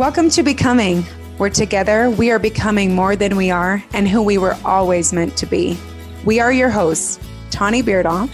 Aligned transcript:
Welcome 0.00 0.30
to 0.30 0.42
Becoming, 0.42 1.02
where 1.36 1.50
together 1.50 2.08
we 2.08 2.30
are 2.30 2.38
becoming 2.38 2.94
more 2.94 3.16
than 3.16 3.36
we 3.36 3.50
are 3.50 3.84
and 3.92 4.08
who 4.08 4.22
we 4.22 4.38
were 4.38 4.56
always 4.64 5.12
meant 5.12 5.36
to 5.36 5.44
be. 5.44 5.78
We 6.24 6.40
are 6.40 6.50
your 6.50 6.70
hosts, 6.70 7.20
Tawny 7.50 7.82
Beardaw 7.82 8.30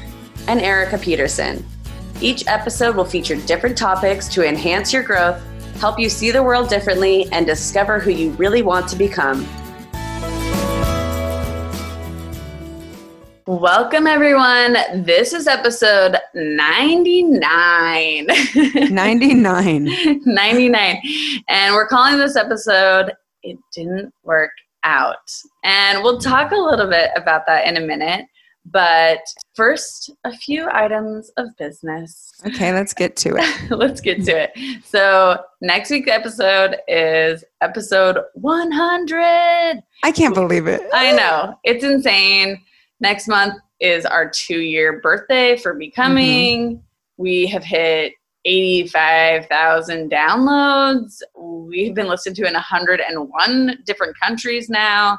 and 0.47 0.61
Erica 0.61 0.97
Peterson. 0.97 1.67
Each 2.21 2.47
episode 2.47 2.95
will 2.95 3.05
feature 3.05 3.35
different 3.35 3.77
topics 3.77 4.29
to 4.29 4.49
enhance 4.49 4.93
your 4.93 5.03
growth, 5.03 5.43
help 5.81 5.99
you 5.99 6.09
see 6.09 6.31
the 6.31 6.41
world 6.41 6.69
differently, 6.69 7.27
and 7.33 7.45
discover 7.45 7.99
who 7.99 8.13
you 8.13 8.31
really 8.35 8.63
want 8.63 8.89
to 8.91 8.97
become. 8.97 9.45
Welcome, 13.49 14.09
everyone. 14.09 14.77
This 15.05 15.33
is 15.33 15.47
episode 15.47 16.17
99. 16.35 18.27
99. 18.91 19.89
99. 20.25 21.03
And 21.47 21.73
we're 21.73 21.87
calling 21.87 22.19
this 22.19 22.35
episode 22.35 23.13
It 23.45 23.57
Didn't 23.73 24.13
Work 24.25 24.51
Out. 24.83 25.31
And 25.63 26.03
we'll 26.03 26.19
talk 26.19 26.51
a 26.51 26.57
little 26.57 26.91
bit 26.91 27.11
about 27.15 27.47
that 27.47 27.69
in 27.69 27.77
a 27.77 27.87
minute. 27.87 28.27
But 28.65 29.21
first, 29.55 30.11
a 30.25 30.37
few 30.37 30.69
items 30.73 31.31
of 31.37 31.47
business. 31.57 32.33
Okay, 32.49 32.73
let's 32.73 32.95
get 32.95 33.15
to 33.19 33.37
it. 33.37 33.71
let's 33.71 34.01
get 34.01 34.25
to 34.25 34.33
it. 34.33 34.83
So, 34.85 35.39
next 35.61 35.91
week's 35.93 36.11
episode 36.11 36.79
is 36.89 37.45
episode 37.61 38.19
100. 38.35 39.85
I 40.03 40.11
can't 40.13 40.35
believe 40.35 40.67
it. 40.67 40.83
I 40.93 41.13
know. 41.13 41.61
It's 41.63 41.85
insane 41.85 42.61
Next 43.01 43.29
month 43.29 43.55
is 43.81 44.07
our 44.07 44.29
two 44.29 44.61
year 44.61 45.01
birthday 45.01 45.57
for 45.57 45.75
becoming. 45.75 46.77
Mm-hmm. 46.77 46.83
We 47.19 47.47
have 47.47 47.65
hit 47.65 48.13
85,000 48.45 50.11
downloads. 50.11 51.21
We've 51.37 51.95
been 51.95 52.09
listened 52.09 52.37
to 52.37 52.47
in 52.47 52.55
101 52.55 53.79
different 53.85 54.19
countries 54.19 54.69
now. 54.69 55.19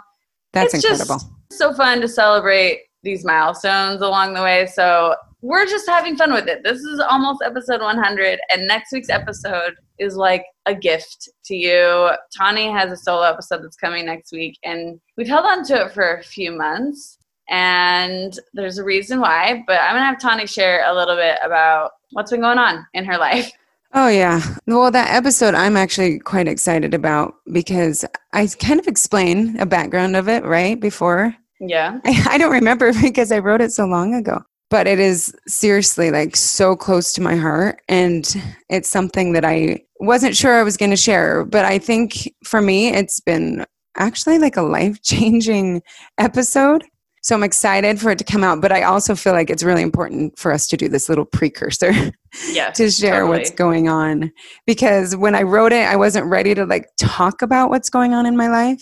That's 0.54 0.74
it's 0.74 0.86
incredible. 0.86 1.22
so 1.52 1.74
fun 1.74 2.02
to 2.02 2.08
celebrate 2.08 2.84
these 3.04 3.26
milestones 3.26 4.02
along 4.02 4.34
the 4.34 4.42
way. 4.42 4.66
So 4.68 5.16
we're 5.42 5.66
just 5.66 5.88
having 5.88 6.16
fun 6.16 6.34
with 6.34 6.48
it. 6.48 6.64
This 6.64 6.80
is 6.80 7.00
almost 7.00 7.44
episode 7.46 7.82
100, 7.82 8.40
and 8.50 8.68
next 8.68 8.92
week's 8.92 9.10
episode 9.10 9.76
is 10.00 10.16
like 10.16 10.44
a 10.66 10.74
gift 10.74 11.30
to 11.46 11.56
you. 11.56 12.10
Tawny 12.36 12.72
has 12.72 12.92
a 12.92 12.98
solo 12.98 13.24
episode 13.24 13.64
that's 13.64 13.76
coming 13.76 14.06
next 14.06 14.32
week, 14.32 14.58
and 14.64 15.00
we've 15.16 15.28
held 15.28 15.46
on 15.46 15.64
to 15.66 15.86
it 15.86 15.92
for 15.92 16.16
a 16.16 16.24
few 16.24 16.52
months 16.52 17.17
and 17.50 18.38
there's 18.54 18.78
a 18.78 18.84
reason 18.84 19.20
why, 19.20 19.64
but 19.68 19.80
I'm 19.80 19.96
gonna 19.96 20.06
have 20.06 20.20
Tawny 20.20 20.48
share 20.48 20.90
a 20.90 20.94
little 20.94 21.16
bit 21.16 21.38
about 21.44 21.92
what's 22.12 22.32
been 22.32 22.42
going 22.42 22.58
on 22.58 22.86
in 22.94 23.06
her 23.06 23.18
life. 23.18 23.52
Oh, 23.94 24.10
yeah. 24.10 24.42
Well, 24.66 24.92
that 24.92 25.16
episode 25.16 25.54
I'm 25.54 25.78
actually 25.78 26.20
quite 26.20 26.48
excited 26.48 26.94
about 26.94 27.36
because 27.52 28.04
I 28.34 28.48
kind 28.60 28.80
of 28.80 28.88
explain 28.88 29.60
a 29.60 29.66
background 29.66 30.16
of 30.16 30.28
it, 30.28 30.44
right? 30.44 30.80
Before. 30.80 31.36
Yeah. 31.60 32.00
I, 32.06 32.26
I 32.32 32.38
don't 32.38 32.52
remember 32.52 32.92
because 33.02 33.32
I 33.32 33.40
wrote 33.40 33.62
it 33.62 33.72
so 33.72 33.86
long 33.86 34.14
ago, 34.14 34.42
but 34.70 34.88
it 34.88 35.00
is 35.00 35.34
seriously 35.48 36.12
like 36.12 36.36
so 36.36 36.76
close 36.76 37.14
to 37.14 37.22
my 37.22 37.36
heart. 37.36 37.82
And 37.88 38.30
it's 38.70 38.90
something 38.90 39.34
that 39.34 39.46
I 39.46 39.84
wasn't 40.00 40.36
sure 40.36 40.60
I 40.60 40.64
was 40.64 40.78
going 40.78 40.92
to 40.92 40.98
share. 40.98 41.46
But 41.46 41.66
I 41.66 41.80
think 41.80 42.34
for 42.44 42.62
me, 42.62 42.90
it's 42.90 43.20
been 43.20 43.66
actually 43.96 44.38
like 44.38 44.58
a 44.58 44.62
life 44.62 45.02
changing 45.02 45.82
episode 46.18 46.84
so 47.28 47.36
I'm 47.36 47.44
excited 47.44 48.00
for 48.00 48.10
it 48.12 48.18
to 48.20 48.24
come 48.24 48.42
out, 48.42 48.62
but 48.62 48.72
I 48.72 48.84
also 48.84 49.14
feel 49.14 49.34
like 49.34 49.50
it's 49.50 49.62
really 49.62 49.82
important 49.82 50.40
for 50.40 50.54
us 50.54 50.66
to 50.70 50.78
do 50.78 50.88
this 50.88 51.10
little 51.10 51.26
precursor 51.26 51.92
yes, 52.50 52.78
to 52.78 52.90
share 52.90 53.20
totally. 53.20 53.40
what's 53.40 53.52
going 53.52 53.90
on. 53.90 54.32
Because 54.66 55.14
when 55.14 55.36
I 55.36 55.42
wrote 55.42 55.74
it, 55.74 55.86
I 55.90 55.98
wasn't 55.98 56.28
ready 56.28 56.56
to 56.56 56.66
like 56.66 56.88
talk 56.98 57.42
about 57.42 57.70
what's 57.70 57.90
going 57.90 58.14
on 58.14 58.26
in 58.26 58.38
my 58.38 58.48
life. 58.48 58.82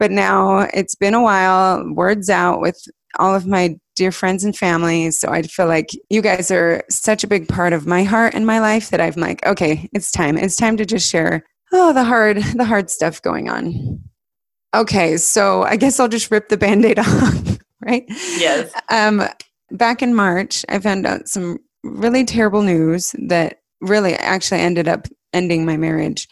But 0.00 0.10
now 0.10 0.66
it's 0.74 0.96
been 0.96 1.14
a 1.14 1.22
while, 1.22 1.88
words 1.94 2.28
out 2.28 2.60
with 2.60 2.82
all 3.20 3.32
of 3.32 3.46
my 3.46 3.76
dear 3.94 4.10
friends 4.10 4.42
and 4.42 4.56
family. 4.56 5.12
So 5.12 5.28
I 5.28 5.42
feel 5.42 5.68
like 5.68 5.90
you 6.10 6.20
guys 6.20 6.50
are 6.50 6.82
such 6.90 7.22
a 7.22 7.28
big 7.28 7.46
part 7.46 7.72
of 7.72 7.86
my 7.86 8.02
heart 8.02 8.34
and 8.34 8.44
my 8.44 8.58
life 8.58 8.90
that 8.90 9.00
I'm 9.00 9.14
like, 9.14 9.46
okay, 9.46 9.88
it's 9.92 10.10
time. 10.10 10.36
It's 10.36 10.56
time 10.56 10.76
to 10.78 10.84
just 10.84 11.08
share 11.08 11.44
oh 11.72 11.92
the 11.92 12.02
hard 12.02 12.38
the 12.56 12.64
hard 12.64 12.90
stuff 12.90 13.22
going 13.22 13.48
on. 13.48 14.00
Okay, 14.74 15.16
so 15.16 15.62
I 15.62 15.76
guess 15.76 16.00
I'll 16.00 16.08
just 16.08 16.32
rip 16.32 16.48
the 16.48 16.56
band-aid 16.56 16.98
off 16.98 17.54
right? 17.86 18.04
Yes. 18.08 18.72
Um, 18.88 19.22
back 19.70 20.02
in 20.02 20.14
March, 20.14 20.64
I 20.68 20.78
found 20.78 21.06
out 21.06 21.28
some 21.28 21.58
really 21.82 22.24
terrible 22.24 22.62
news 22.62 23.14
that 23.26 23.60
really 23.80 24.14
actually 24.14 24.60
ended 24.60 24.88
up 24.88 25.06
ending 25.32 25.66
my 25.66 25.76
marriage 25.76 26.28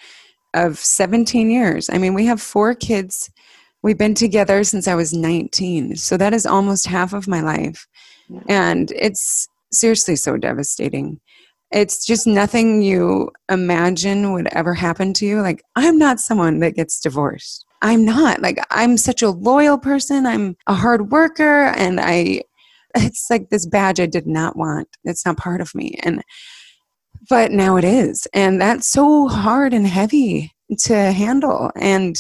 of 0.54 0.78
17 0.78 1.50
years. 1.50 1.90
I 1.90 1.98
mean, 1.98 2.14
we 2.14 2.26
have 2.26 2.40
four 2.40 2.74
kids. 2.74 3.30
We've 3.82 3.98
been 3.98 4.14
together 4.14 4.64
since 4.64 4.86
I 4.86 4.94
was 4.94 5.12
19. 5.12 5.96
So 5.96 6.16
that 6.16 6.32
is 6.32 6.46
almost 6.46 6.86
half 6.86 7.12
of 7.12 7.28
my 7.28 7.40
life. 7.40 7.86
And 8.48 8.90
it's 8.92 9.46
seriously 9.72 10.16
so 10.16 10.36
devastating. 10.36 11.20
It's 11.70 12.06
just 12.06 12.26
nothing 12.26 12.82
you 12.82 13.30
imagine 13.50 14.32
would 14.32 14.48
ever 14.52 14.74
happen 14.74 15.12
to 15.14 15.26
you. 15.26 15.40
Like, 15.40 15.62
I'm 15.74 15.98
not 15.98 16.20
someone 16.20 16.60
that 16.60 16.74
gets 16.74 17.00
divorced. 17.00 17.64
I'm 17.82 18.04
not. 18.04 18.40
Like 18.40 18.58
I'm 18.70 18.96
such 18.96 19.22
a 19.22 19.30
loyal 19.30 19.76
person. 19.76 20.24
I'm 20.24 20.56
a 20.66 20.74
hard 20.74 21.10
worker 21.10 21.66
and 21.66 22.00
I 22.00 22.42
it's 22.94 23.28
like 23.28 23.50
this 23.50 23.66
badge 23.66 24.00
I 24.00 24.06
did 24.06 24.26
not 24.26 24.56
want. 24.56 24.88
It's 25.04 25.26
not 25.26 25.36
part 25.36 25.60
of 25.60 25.74
me. 25.74 25.98
And 26.02 26.22
but 27.28 27.52
now 27.52 27.76
it 27.76 27.84
is. 27.84 28.26
And 28.32 28.60
that's 28.60 28.88
so 28.88 29.28
hard 29.28 29.74
and 29.74 29.86
heavy 29.86 30.52
to 30.84 30.94
handle. 31.12 31.70
And 31.76 32.16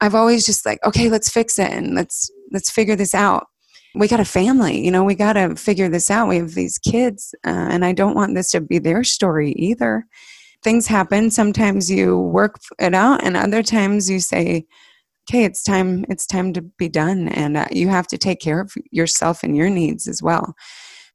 I've 0.00 0.14
always 0.14 0.44
just 0.44 0.66
like, 0.66 0.78
okay, 0.84 1.08
let's 1.08 1.30
fix 1.30 1.58
it 1.58 1.70
and 1.70 1.94
let's 1.94 2.30
let's 2.52 2.70
figure 2.70 2.96
this 2.96 3.14
out. 3.14 3.46
We 3.94 4.08
got 4.08 4.20
a 4.20 4.26
family, 4.26 4.84
you 4.84 4.90
know, 4.90 5.04
we 5.04 5.14
got 5.14 5.34
to 5.34 5.56
figure 5.56 5.88
this 5.88 6.10
out. 6.10 6.28
We 6.28 6.36
have 6.36 6.52
these 6.52 6.76
kids, 6.76 7.34
uh, 7.46 7.68
and 7.70 7.82
I 7.82 7.92
don't 7.92 8.14
want 8.14 8.34
this 8.34 8.50
to 8.50 8.60
be 8.60 8.78
their 8.78 9.02
story 9.04 9.52
either. 9.52 10.04
Things 10.62 10.86
happen. 10.86 11.30
Sometimes 11.30 11.90
you 11.90 12.18
work 12.18 12.56
it 12.78 12.94
out, 12.94 13.24
and 13.24 13.38
other 13.38 13.62
times 13.62 14.10
you 14.10 14.20
say, 14.20 14.66
okay 15.28 15.44
it's 15.44 15.62
time 15.62 16.04
it's 16.08 16.26
time 16.26 16.52
to 16.52 16.62
be 16.62 16.88
done 16.88 17.28
and 17.28 17.56
uh, 17.56 17.66
you 17.70 17.88
have 17.88 18.06
to 18.06 18.18
take 18.18 18.40
care 18.40 18.60
of 18.60 18.72
yourself 18.90 19.42
and 19.42 19.56
your 19.56 19.70
needs 19.70 20.06
as 20.06 20.22
well. 20.22 20.54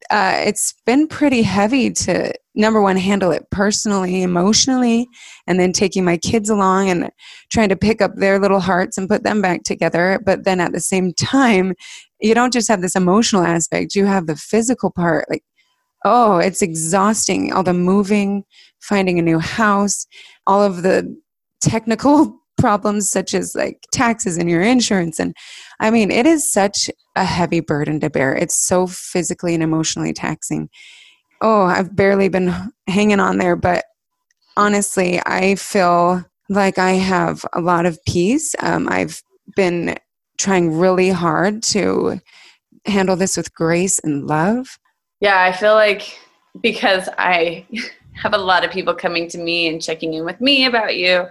Uh, 0.09 0.41
it's 0.45 0.73
been 0.85 1.07
pretty 1.07 1.43
heavy 1.43 1.91
to 1.91 2.33
number 2.55 2.81
one 2.81 2.97
handle 2.97 3.31
it 3.31 3.45
personally 3.51 4.23
emotionally 4.23 5.07
and 5.47 5.59
then 5.59 5.71
taking 5.71 6.03
my 6.03 6.17
kids 6.17 6.49
along 6.49 6.89
and 6.89 7.09
trying 7.51 7.69
to 7.69 7.75
pick 7.75 8.01
up 8.01 8.11
their 8.15 8.39
little 8.39 8.59
hearts 8.59 8.97
and 8.97 9.07
put 9.07 9.23
them 9.23 9.41
back 9.41 9.63
together. 9.63 10.19
But 10.25 10.43
then 10.43 10.59
at 10.59 10.73
the 10.73 10.79
same 10.79 11.13
time 11.13 11.75
you 12.21 12.33
don't 12.33 12.53
just 12.53 12.67
have 12.67 12.81
this 12.81 12.95
emotional 12.95 13.43
aspect 13.43 13.95
you 13.95 14.05
have 14.05 14.27
the 14.27 14.35
physical 14.35 14.91
part 14.91 15.25
like 15.29 15.43
oh 16.05 16.37
it's 16.37 16.61
exhausting 16.61 17.51
all 17.51 17.63
the 17.63 17.73
moving 17.73 18.43
finding 18.79 19.19
a 19.19 19.23
new 19.23 19.39
house 19.39 20.05
all 20.47 20.61
of 20.63 20.83
the 20.83 21.17
technical 21.61 22.40
problems 22.61 23.09
such 23.09 23.33
as 23.33 23.55
like 23.55 23.85
taxes 23.91 24.37
and 24.37 24.49
your 24.49 24.61
insurance 24.61 25.19
and 25.19 25.35
i 25.79 25.89
mean 25.89 26.11
it 26.11 26.27
is 26.27 26.51
such 26.51 26.89
a 27.15 27.25
heavy 27.25 27.59
burden 27.59 27.99
to 27.99 28.09
bear. 28.09 28.33
It's 28.33 28.55
so 28.55 28.87
physically 28.87 29.53
and 29.53 29.63
emotionally 29.63 30.13
taxing. 30.13 30.69
Oh 31.41 31.63
i've 31.63 31.95
barely 31.95 32.29
been 32.29 32.53
hanging 32.87 33.19
on 33.19 33.37
there 33.37 33.55
but 33.55 33.85
honestly 34.55 35.19
i 35.25 35.55
feel 35.55 36.23
like 36.49 36.77
i 36.77 36.91
have 36.91 37.43
a 37.53 37.61
lot 37.61 37.85
of 37.85 38.03
peace. 38.05 38.55
Um, 38.59 38.87
i've 38.89 39.21
been 39.55 39.97
trying 40.37 40.77
really 40.77 41.09
hard 41.09 41.63
to 41.63 42.19
handle 42.85 43.15
this 43.15 43.37
with 43.37 43.53
grace 43.53 43.99
and 43.99 44.27
love. 44.27 44.77
Yeah 45.19 45.41
i 45.41 45.51
feel 45.51 45.73
like 45.73 46.19
because 46.61 47.09
i 47.17 47.65
have 48.21 48.33
a 48.33 48.37
lot 48.37 48.63
of 48.63 48.71
people 48.71 48.93
coming 48.93 49.27
to 49.29 49.37
me 49.37 49.67
and 49.67 49.81
checking 49.81 50.13
in 50.13 50.25
with 50.25 50.39
me 50.41 50.65
about 50.65 50.95
you 50.95 51.25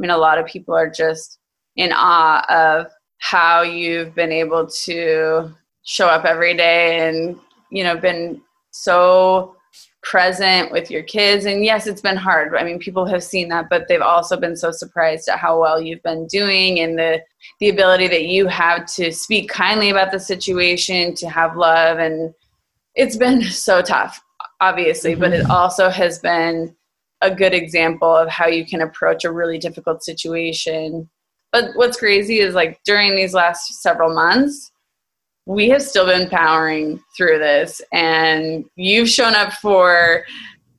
mean, 0.00 0.10
a 0.10 0.18
lot 0.18 0.38
of 0.38 0.46
people 0.46 0.74
are 0.74 0.90
just 0.90 1.38
in 1.76 1.92
awe 1.94 2.44
of 2.48 2.90
how 3.18 3.62
you've 3.62 4.14
been 4.14 4.32
able 4.32 4.66
to 4.66 5.52
show 5.82 6.06
up 6.06 6.24
every 6.24 6.56
day 6.56 7.08
and, 7.08 7.38
you 7.70 7.84
know, 7.84 7.96
been 7.96 8.40
so 8.70 9.56
present 10.02 10.72
with 10.72 10.90
your 10.90 11.02
kids. 11.02 11.44
And 11.44 11.64
yes, 11.64 11.86
it's 11.86 12.00
been 12.00 12.16
hard. 12.16 12.54
I 12.56 12.64
mean, 12.64 12.78
people 12.78 13.04
have 13.06 13.22
seen 13.22 13.48
that, 13.50 13.68
but 13.68 13.86
they've 13.88 14.00
also 14.00 14.36
been 14.38 14.56
so 14.56 14.70
surprised 14.70 15.28
at 15.28 15.38
how 15.38 15.60
well 15.60 15.80
you've 15.80 16.02
been 16.02 16.26
doing 16.26 16.80
and 16.80 16.98
the 16.98 17.22
the 17.58 17.68
ability 17.68 18.08
that 18.08 18.24
you 18.24 18.46
have 18.46 18.86
to 18.94 19.12
speak 19.12 19.50
kindly 19.50 19.90
about 19.90 20.12
the 20.12 20.18
situation, 20.18 21.14
to 21.14 21.28
have 21.28 21.56
love 21.56 21.98
and 21.98 22.34
it's 22.94 23.16
been 23.16 23.42
so 23.66 23.82
tough, 23.82 24.22
obviously, 24.60 25.12
mm-hmm. 25.12 25.20
but 25.20 25.32
it 25.32 25.42
mm-hmm. 25.42 25.50
also 25.50 25.88
has 25.88 26.18
been 26.18 26.74
a 27.22 27.34
good 27.34 27.54
example 27.54 28.14
of 28.14 28.28
how 28.28 28.46
you 28.46 28.64
can 28.64 28.80
approach 28.80 29.24
a 29.24 29.32
really 29.32 29.58
difficult 29.58 30.02
situation. 30.02 31.08
But 31.52 31.70
what's 31.74 31.98
crazy 31.98 32.38
is 32.38 32.54
like 32.54 32.80
during 32.84 33.16
these 33.16 33.34
last 33.34 33.82
several 33.82 34.14
months, 34.14 34.70
we 35.46 35.68
have 35.70 35.82
still 35.82 36.06
been 36.06 36.28
powering 36.28 37.02
through 37.16 37.38
this, 37.38 37.82
and 37.92 38.64
you've 38.76 39.08
shown 39.08 39.34
up 39.34 39.52
for 39.54 40.24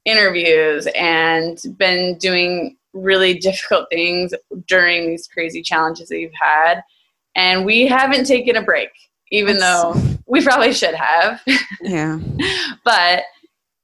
interviews 0.06 0.88
and 0.96 1.62
been 1.78 2.18
doing 2.18 2.78
really 2.94 3.34
difficult 3.40 3.88
things 3.92 4.34
during 4.68 5.08
these 5.08 5.28
crazy 5.28 5.62
challenges 5.62 6.10
that 6.10 6.20
you've 6.20 6.32
had. 6.40 6.82
And 7.36 7.66
we 7.66 7.88
haven't 7.88 8.26
taken 8.26 8.56
a 8.56 8.62
break, 8.62 8.90
even 9.32 9.58
that's, 9.58 9.84
though 9.84 10.18
we 10.28 10.44
probably 10.44 10.74
should 10.74 10.96
have. 10.96 11.42
Yeah. 11.82 12.20
but 12.86 13.24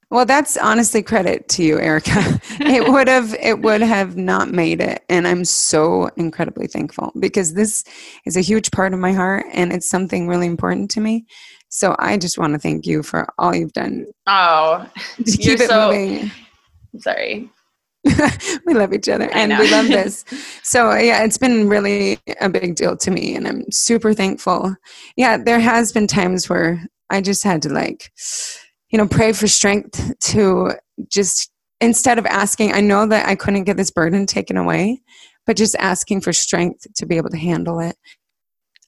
well, 0.09 0.25
that's 0.25 0.56
honestly 0.56 1.04
credit 1.04 1.50
to 1.50 1.63
you, 1.63 1.80
Erica. 1.80 2.39
it 2.62 2.89
would 2.89 3.07
have 3.09 3.33
it 3.42 3.59
would 3.59 3.81
have 3.81 4.15
not 4.15 4.51
made 4.51 4.80
it, 4.80 5.04
and 5.09 5.27
I'm 5.27 5.44
so 5.44 6.09
incredibly 6.15 6.68
thankful 6.68 7.12
because 7.19 7.54
this 7.54 7.83
is 8.25 8.38
a 8.38 8.42
huge 8.42 8.71
part 8.71 8.94
of 8.94 9.00
my 9.00 9.12
heart, 9.12 9.45
and 9.51 9.74
it's 9.74 9.89
something 9.89 10.27
really 10.27 10.48
important 10.48 10.89
to 10.92 11.01
me. 11.01 11.25
So 11.69 11.95
I 12.00 12.18
just 12.18 12.38
want 12.38 12.54
to 12.54 12.59
thank 12.59 12.86
you 12.86 13.04
for 13.04 13.27
all 13.38 13.54
you've 13.54 13.74
done. 13.74 14.06
Oh, 14.27 14.89
to 15.18 15.38
keep 15.38 15.59
it 15.59 15.68
so, 15.68 15.88
moving. 15.88 16.31
Sorry. 17.00 17.50
we 18.65 18.74
love 18.74 18.94
each 18.94 19.10
other 19.10 19.30
and 19.33 19.57
we 19.57 19.69
love 19.69 19.88
this. 19.88 20.24
So 20.63 20.94
yeah, 20.95 21.25
it's 21.25 21.38
been 21.38 21.68
really 21.68 22.18
a 22.39 22.48
big 22.48 22.75
deal 22.75 22.95
to 22.95 23.12
me, 23.12 23.36
and 23.36 23.45
I'm 23.45 23.69
super 23.71 24.13
thankful. 24.13 24.74
Yeah, 25.18 25.36
there 25.36 25.60
has 25.60 25.92
been 25.92 26.07
times 26.07 26.48
where 26.48 26.81
I 27.10 27.19
just 27.19 27.44
had 27.44 27.62
to 27.63 27.69
like 27.69 28.12
you 28.89 28.98
know, 28.98 29.07
pray 29.07 29.34
for 29.34 29.48
strength 29.48 30.18
to 30.19 30.74
just 31.10 31.51
instead 31.80 32.18
of 32.18 32.25
asking, 32.25 32.74
I 32.74 32.81
know 32.81 33.06
that 33.07 33.28
I 33.28 33.36
couldn't 33.36 33.66
get 33.66 33.78
this 33.78 33.92
burden 33.92 34.25
taken 34.25 34.57
away, 34.57 35.01
but 35.45 35.57
just 35.57 35.75
asking 35.78 36.22
for 36.22 36.34
strength 36.34 36.88
to 36.95 37.06
be 37.06 37.18
able 37.18 37.30
to 37.30 37.38
handle 37.38 37.80
it. 37.80 37.95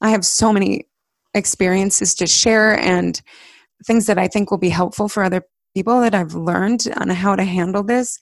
I 0.00 0.10
have 0.10 0.24
so 0.24 0.52
many 0.52 0.86
experiences 1.34 2.14
to 2.16 2.26
share 2.26 2.78
and 2.78 3.20
things 3.86 4.06
that 4.06 4.18
I 4.18 4.28
think 4.28 4.50
will 4.50 4.58
be 4.58 4.70
helpful 4.70 5.08
for 5.08 5.22
other 5.22 5.42
people 5.74 6.00
that 6.00 6.14
I've 6.14 6.34
learned 6.34 6.88
on 6.96 7.08
how 7.10 7.36
to 7.36 7.44
handle 7.44 7.82
this, 7.82 8.18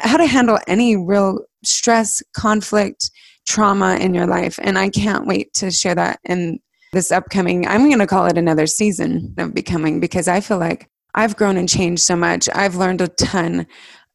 how 0.00 0.16
to 0.16 0.26
handle 0.26 0.58
any 0.66 0.96
real 0.96 1.40
stress, 1.64 2.22
conflict, 2.34 3.10
trauma 3.46 3.96
in 3.96 4.14
your 4.14 4.26
life. 4.26 4.58
And 4.62 4.78
I 4.78 4.88
can't 4.88 5.26
wait 5.26 5.52
to 5.54 5.70
share 5.70 5.94
that 5.94 6.18
in 6.24 6.58
this 6.92 7.12
upcoming, 7.12 7.66
I'm 7.66 7.86
going 7.86 8.00
to 8.00 8.06
call 8.06 8.26
it 8.26 8.36
another 8.36 8.66
season 8.66 9.34
of 9.38 9.54
becoming 9.54 10.00
because 10.00 10.26
I 10.26 10.40
feel 10.40 10.58
like 10.58 10.88
I've 11.14 11.36
grown 11.36 11.56
and 11.56 11.68
changed 11.68 12.02
so 12.02 12.16
much. 12.16 12.48
I've 12.54 12.76
learned 12.76 13.00
a 13.00 13.08
ton. 13.08 13.66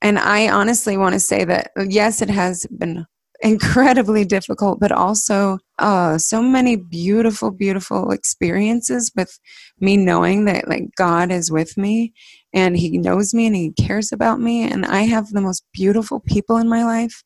And 0.02 0.20
I 0.20 0.50
honestly 0.50 0.98
want 0.98 1.14
to 1.14 1.20
say 1.20 1.46
that, 1.46 1.72
yes, 1.88 2.22
it 2.22 2.30
has 2.30 2.66
been 2.68 3.06
incredibly 3.42 4.26
difficult, 4.26 4.80
but 4.80 4.92
also 4.92 5.58
uh, 5.80 6.18
so 6.18 6.42
many 6.42 6.76
beautiful, 6.76 7.52
beautiful 7.52 8.12
experiences 8.12 9.12
with 9.16 9.38
me 9.80 9.98
knowing 9.98 10.46
that 10.46 10.68
like 10.68 10.90
God 10.96 11.32
is 11.32 11.52
with 11.52 11.78
me 11.78 12.14
and 12.54 12.78
He 12.78 12.98
knows 12.98 13.34
me 13.34 13.48
and 13.48 13.56
He 13.56 13.74
cares 13.74 14.12
about 14.12 14.40
me. 14.40 14.64
And 14.64 14.86
I 14.86 15.02
have 15.02 15.30
the 15.30 15.42
most 15.42 15.64
beautiful 15.74 16.20
people 16.22 16.58
in 16.58 16.70
my 16.70 16.86
life 16.86 17.24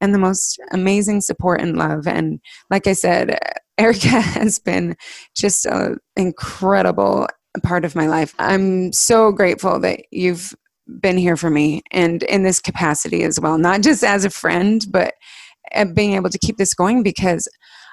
and 0.00 0.12
the 0.12 0.18
most 0.18 0.60
amazing 0.72 1.20
support 1.20 1.60
and 1.60 1.76
love. 1.76 2.06
And 2.06 2.40
like 2.70 2.86
I 2.86 2.92
said, 2.92 3.38
Erica 3.78 4.08
has 4.20 4.58
been 4.58 4.96
just 5.36 5.64
an 5.64 5.98
incredible 6.16 7.24
a 7.24 7.28
part 7.62 7.84
of 7.84 7.94
my 7.94 8.06
life. 8.06 8.34
I'm 8.38 8.92
so 8.92 9.32
grateful 9.32 9.78
that 9.80 10.04
you've 10.10 10.54
been 11.00 11.18
here 11.18 11.36
for 11.36 11.50
me 11.50 11.82
and 11.90 12.22
in 12.24 12.42
this 12.42 12.60
capacity 12.60 13.22
as 13.22 13.38
well, 13.38 13.58
not 13.58 13.82
just 13.82 14.02
as 14.02 14.24
a 14.24 14.30
friend, 14.30 14.84
but 14.90 15.14
uh, 15.74 15.84
being 15.84 16.14
able 16.14 16.30
to 16.30 16.38
keep 16.38 16.56
this 16.56 16.74
going 16.74 17.02
because 17.02 17.48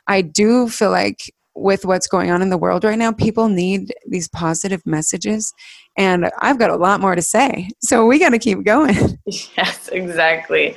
I 0.08 0.22
do 0.22 0.70
feel 0.70 0.90
like 0.90 1.20
with 1.56 1.86
what's 1.86 2.08
going 2.08 2.32
on 2.32 2.42
in 2.42 2.50
the 2.50 2.58
world 2.58 2.84
right 2.84 2.98
now, 2.98 3.12
people 3.12 3.50
need 3.50 3.94
these 4.08 4.28
positive 4.30 4.82
messages. 4.86 5.54
And 5.98 6.32
I've 6.40 6.58
got 6.58 6.70
a 6.70 6.78
lot 6.78 7.02
more 7.02 7.16
to 7.16 7.22
say. 7.22 7.70
So 7.82 8.06
we 8.06 8.18
got 8.18 8.30
to 8.30 8.40
keep 8.40 8.64
going. 8.64 9.18
Yes, 9.56 9.90
exactly. 9.90 10.76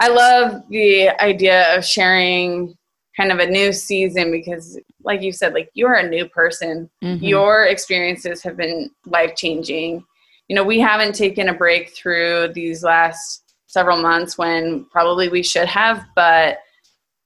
I 0.00 0.08
love 0.08 0.62
the 0.70 1.10
idea 1.22 1.76
of 1.76 1.84
sharing 1.84 2.74
kind 3.16 3.30
of 3.30 3.38
a 3.38 3.46
new 3.46 3.72
season 3.72 4.30
because 4.30 4.78
like 5.04 5.22
you 5.22 5.32
said 5.32 5.54
like 5.54 5.70
you're 5.74 5.94
a 5.94 6.08
new 6.08 6.28
person 6.28 6.88
mm-hmm. 7.02 7.24
your 7.24 7.64
experiences 7.66 8.42
have 8.42 8.56
been 8.56 8.90
life 9.06 9.34
changing 9.34 10.04
you 10.48 10.56
know 10.56 10.64
we 10.64 10.78
haven't 10.78 11.14
taken 11.14 11.48
a 11.48 11.54
break 11.54 11.94
through 11.94 12.48
these 12.54 12.82
last 12.82 13.54
several 13.66 14.00
months 14.00 14.36
when 14.36 14.84
probably 14.86 15.28
we 15.28 15.42
should 15.42 15.68
have 15.68 16.04
but 16.14 16.58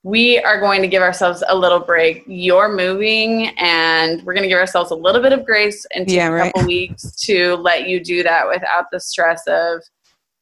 we 0.05 0.39
are 0.41 0.61
going 0.61 0.83
to 0.83 0.87
give 0.87 1.03
ourselves 1.03 1.43
a 1.49 1.57
little 1.57 1.81
break. 1.81 2.25
You're 2.27 2.69
moving, 2.69 3.49
and 3.57 4.23
we're 4.23 4.35
going 4.35 4.43
to 4.43 4.51
give 4.51 4.59
ourselves 4.59 4.91
a 4.91 4.95
little 4.95 5.23
bit 5.23 5.33
of 5.33 5.47
grace 5.47 5.87
and 5.95 6.07
take 6.07 6.17
yeah, 6.17 6.29
right. 6.29 6.51
a 6.51 6.53
couple 6.53 6.69
weeks 6.69 7.17
to 7.23 7.55
let 7.57 7.89
you 7.89 8.05
do 8.05 8.23
that 8.23 8.47
without 8.47 8.85
the 8.93 9.01
stress 9.01 9.43
of 9.47 9.83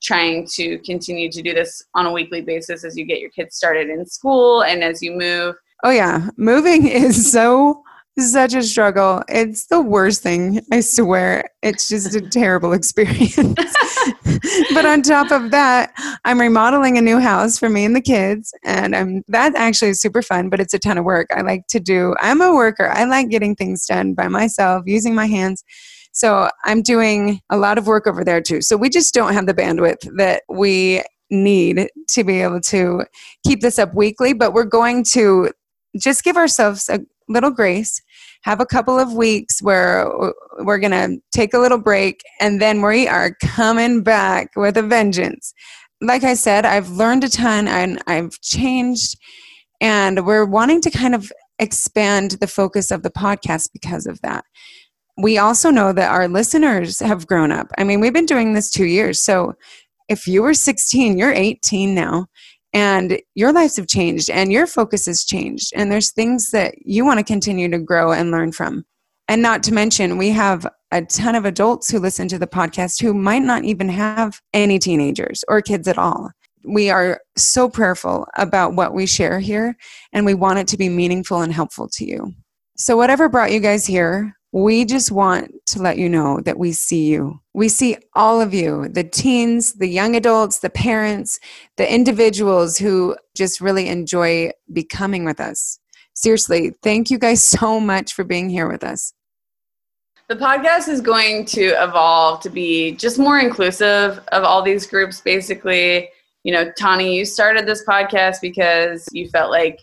trying 0.02 0.49
to 0.55 0.79
continue 0.79 1.31
to 1.31 1.43
do 1.43 1.55
this 1.55 1.84
on 1.94 2.06
a 2.06 2.12
weekly 2.12 2.40
basis 2.40 2.84
as 2.84 2.96
you 2.96 3.05
get 3.05 3.20
your 3.20 3.31
kids 3.31 3.55
started 3.55 3.88
in 3.88 4.05
school 4.05 4.64
and 4.64 4.82
as 4.82 5.00
you 5.00 5.12
move. 5.12 5.55
Oh 5.82 5.90
yeah, 5.90 6.31
moving 6.37 6.87
is 6.88 7.31
so 7.31 7.82
such 8.19 8.55
a 8.55 8.62
struggle. 8.62 9.23
It's 9.29 9.67
the 9.67 9.81
worst 9.81 10.23
thing, 10.23 10.61
I 10.70 10.81
swear. 10.81 11.49
It's 11.62 11.88
just 11.88 12.14
a 12.14 12.20
terrible 12.20 12.73
experience. 12.75 13.55
but 14.75 14.84
on 14.84 15.00
top 15.00 15.31
of 15.31 15.50
that, 15.50 15.93
I'm 16.25 16.38
remodeling 16.38 16.99
a 16.99 17.02
new 17.02 17.19
house 17.19 17.58
for 17.58 17.70
me 17.70 17.87
and 17.87 17.96
the 17.96 18.02
kids, 18.02 18.52
and 18.64 18.94
I'm 18.94 19.23
that 19.29 19.55
actually 19.56 19.90
is 19.90 20.00
super 20.00 20.23
fun, 20.23 20.50
but 20.50 20.61
it's 20.61 20.75
a 20.75 20.79
ton 20.79 20.99
of 20.99 21.05
work. 21.05 21.29
I 21.34 21.40
like 21.40 21.67
to 21.69 21.81
do 21.81 22.14
I'm 22.20 22.40
a 22.40 22.55
worker. 22.55 22.88
I 22.88 23.05
like 23.05 23.31
getting 23.31 23.56
things 23.56 23.87
done 23.87 24.14
by 24.14 24.29
myself, 24.29 24.84
using 24.87 25.14
my 25.14 25.26
hands. 25.26 25.64
So 26.12 26.50
I'm 26.64 26.82
doing 26.82 27.40
a 27.49 27.56
lot 27.56 27.79
of 27.79 27.87
work 27.87 28.06
over 28.06 28.23
there 28.23 28.43
too. 28.43 28.61
So 28.61 28.76
we 28.76 28.90
just 28.90 29.14
don't 29.14 29.32
have 29.32 29.46
the 29.46 29.55
bandwidth 29.55 30.06
that 30.19 30.43
we 30.50 31.02
need 31.31 31.88
to 32.11 32.25
be 32.25 32.43
able 32.43 32.61
to 32.61 33.06
keep 33.46 33.62
this 33.62 33.79
up 33.79 33.94
weekly, 33.94 34.34
but 34.34 34.52
we're 34.52 34.64
going 34.64 35.02
to 35.02 35.49
just 35.99 36.25
give 36.25 36.37
ourselves 36.37 36.89
a 36.89 37.00
little 37.29 37.50
grace, 37.50 38.00
have 38.43 38.61
a 38.61 38.67
couple 38.67 38.99
of 38.99 39.12
weeks 39.12 39.62
where 39.62 40.11
we're 40.61 40.79
going 40.79 40.91
to 40.93 41.19
take 41.33 41.55
a 41.55 41.59
little 41.59 41.81
break, 41.81 42.21
and 42.41 42.61
then 42.61 42.83
we 42.83 43.09
are 43.09 43.37
coming 43.43 44.03
back 44.03 44.50
with 44.56 44.77
a 44.77 44.83
vengeance. 44.83 45.55
Like 46.00 46.25
I 46.25 46.35
said, 46.35 46.67
I've 46.67 46.91
learned 46.91 47.25
a 47.25 47.29
ton 47.29 47.69
and 47.69 48.03
I've 48.06 48.41
changed, 48.41 49.17
and 49.81 50.27
we're 50.27 50.47
wanting 50.47 50.81
to 50.83 50.91
kind 50.91 51.15
of 51.15 51.33
expand 51.59 52.33
the 52.33 52.47
focus 52.47 52.91
of 52.91 53.03
the 53.03 53.11
podcast 53.11 53.71
because 53.73 54.06
of 54.06 54.21
that 54.23 54.44
we 55.19 55.39
also 55.39 55.71
know 55.71 55.93
that 55.93 56.11
our 56.11 56.29
listeners 56.29 57.00
have 57.00 57.27
grown 57.27 57.53
up. 57.53 57.69
I 57.79 57.85
mean, 57.85 58.00
we've 58.00 58.12
been 58.12 58.27
doing 58.27 58.55
this 58.55 58.71
two 58.71 58.87
years. 58.87 59.23
So 59.23 59.55
if 60.08 60.27
you 60.27 60.43
were 60.43 60.55
16, 60.55 61.19
you're 61.19 61.32
18 61.32 61.94
now, 61.94 62.27
and 62.72 63.20
your 63.34 63.52
lives 63.52 63.76
have 63.76 63.86
changed 63.86 64.31
and 64.31 64.52
your 64.52 64.67
focus 64.67 65.06
has 65.06 65.24
changed. 65.24 65.72
And 65.74 65.91
there's 65.91 66.10
things 66.10 66.50
that 66.50 66.74
you 66.84 67.05
want 67.05 67.19
to 67.19 67.24
continue 67.24 67.69
to 67.70 67.79
grow 67.79 68.12
and 68.12 68.31
learn 68.31 68.52
from. 68.52 68.84
And 69.29 69.43
not 69.43 69.62
to 69.64 69.74
mention, 69.74 70.19
we 70.19 70.31
have 70.31 70.67
a 70.91 71.02
ton 71.02 71.34
of 71.34 71.44
adults 71.44 71.91
who 71.91 71.98
listen 71.98 72.29
to 72.29 72.38
the 72.38 72.46
podcast 72.46 73.00
who 73.00 73.14
might 73.14 73.43
not 73.43 73.64
even 73.64 73.88
have 73.88 74.41
any 74.52 74.79
teenagers 74.79 75.44
or 75.48 75.62
kids 75.62 75.88
at 75.88 75.98
all. 75.98 76.31
We 76.64 76.91
are 76.91 77.20
so 77.36 77.69
prayerful 77.69 78.26
about 78.36 78.74
what 78.74 78.94
we 78.94 79.06
share 79.06 79.41
here, 79.41 79.76
and 80.12 80.24
we 80.24 80.34
want 80.34 80.60
it 80.60 80.69
to 80.69 80.76
be 80.76 80.88
meaningful 80.88 81.41
and 81.41 81.52
helpful 81.52 81.88
to 81.94 82.05
you. 82.05 82.32
So, 82.76 82.96
whatever 82.96 83.29
brought 83.29 83.52
you 83.52 83.58
guys 83.58 83.84
here, 83.84 84.36
we 84.53 84.85
just 84.85 85.11
want 85.11 85.51
to 85.65 85.81
let 85.81 85.97
you 85.97 86.11
know 86.11 86.41
that 86.41 86.59
we 86.59 86.73
see 86.73 87.06
you. 87.06 87.41
We 87.55 87.71
see 87.71 87.97
all 88.15 88.41
of 88.41 88.53
you 88.53 88.89
the 88.89 89.03
teens, 89.05 89.75
the 89.75 89.89
young 89.89 90.15
adults, 90.15 90.59
the 90.59 90.71
parents, 90.71 91.41
the 91.79 91.93
individuals 91.93 92.77
who 92.77 93.17
just 93.35 93.63
really 93.63 93.89
enjoy 93.89 94.51
becoming 94.71 95.25
with 95.25 95.41
us. 95.41 95.79
Seriously, 96.15 96.75
thank 96.82 97.11
you 97.11 97.19
guys 97.19 97.43
so 97.61 97.81
much 97.81 98.13
for 98.13 98.25
being 98.25 98.51
here 98.51 98.69
with 98.69 98.85
us. 98.85 99.15
The 100.29 100.37
podcast 100.37 100.89
is 100.89 101.01
going 101.01 101.47
to 101.47 101.69
evolve 101.82 102.41
to 102.41 102.51
be 102.51 102.93
just 102.93 103.19
more 103.19 103.39
inclusive 103.39 104.21
of 104.32 104.44
all 104.44 104.63
these 104.63 104.87
groups, 104.87 105.21
basically. 105.21 106.09
You 106.44 106.53
know, 106.53 106.73
Tawny, 106.79 107.17
you 107.17 107.25
started 107.25 107.67
this 107.67 107.85
podcast 107.87 108.41
because 108.41 109.06
you 109.13 109.29
felt 109.29 109.51
like 109.51 109.81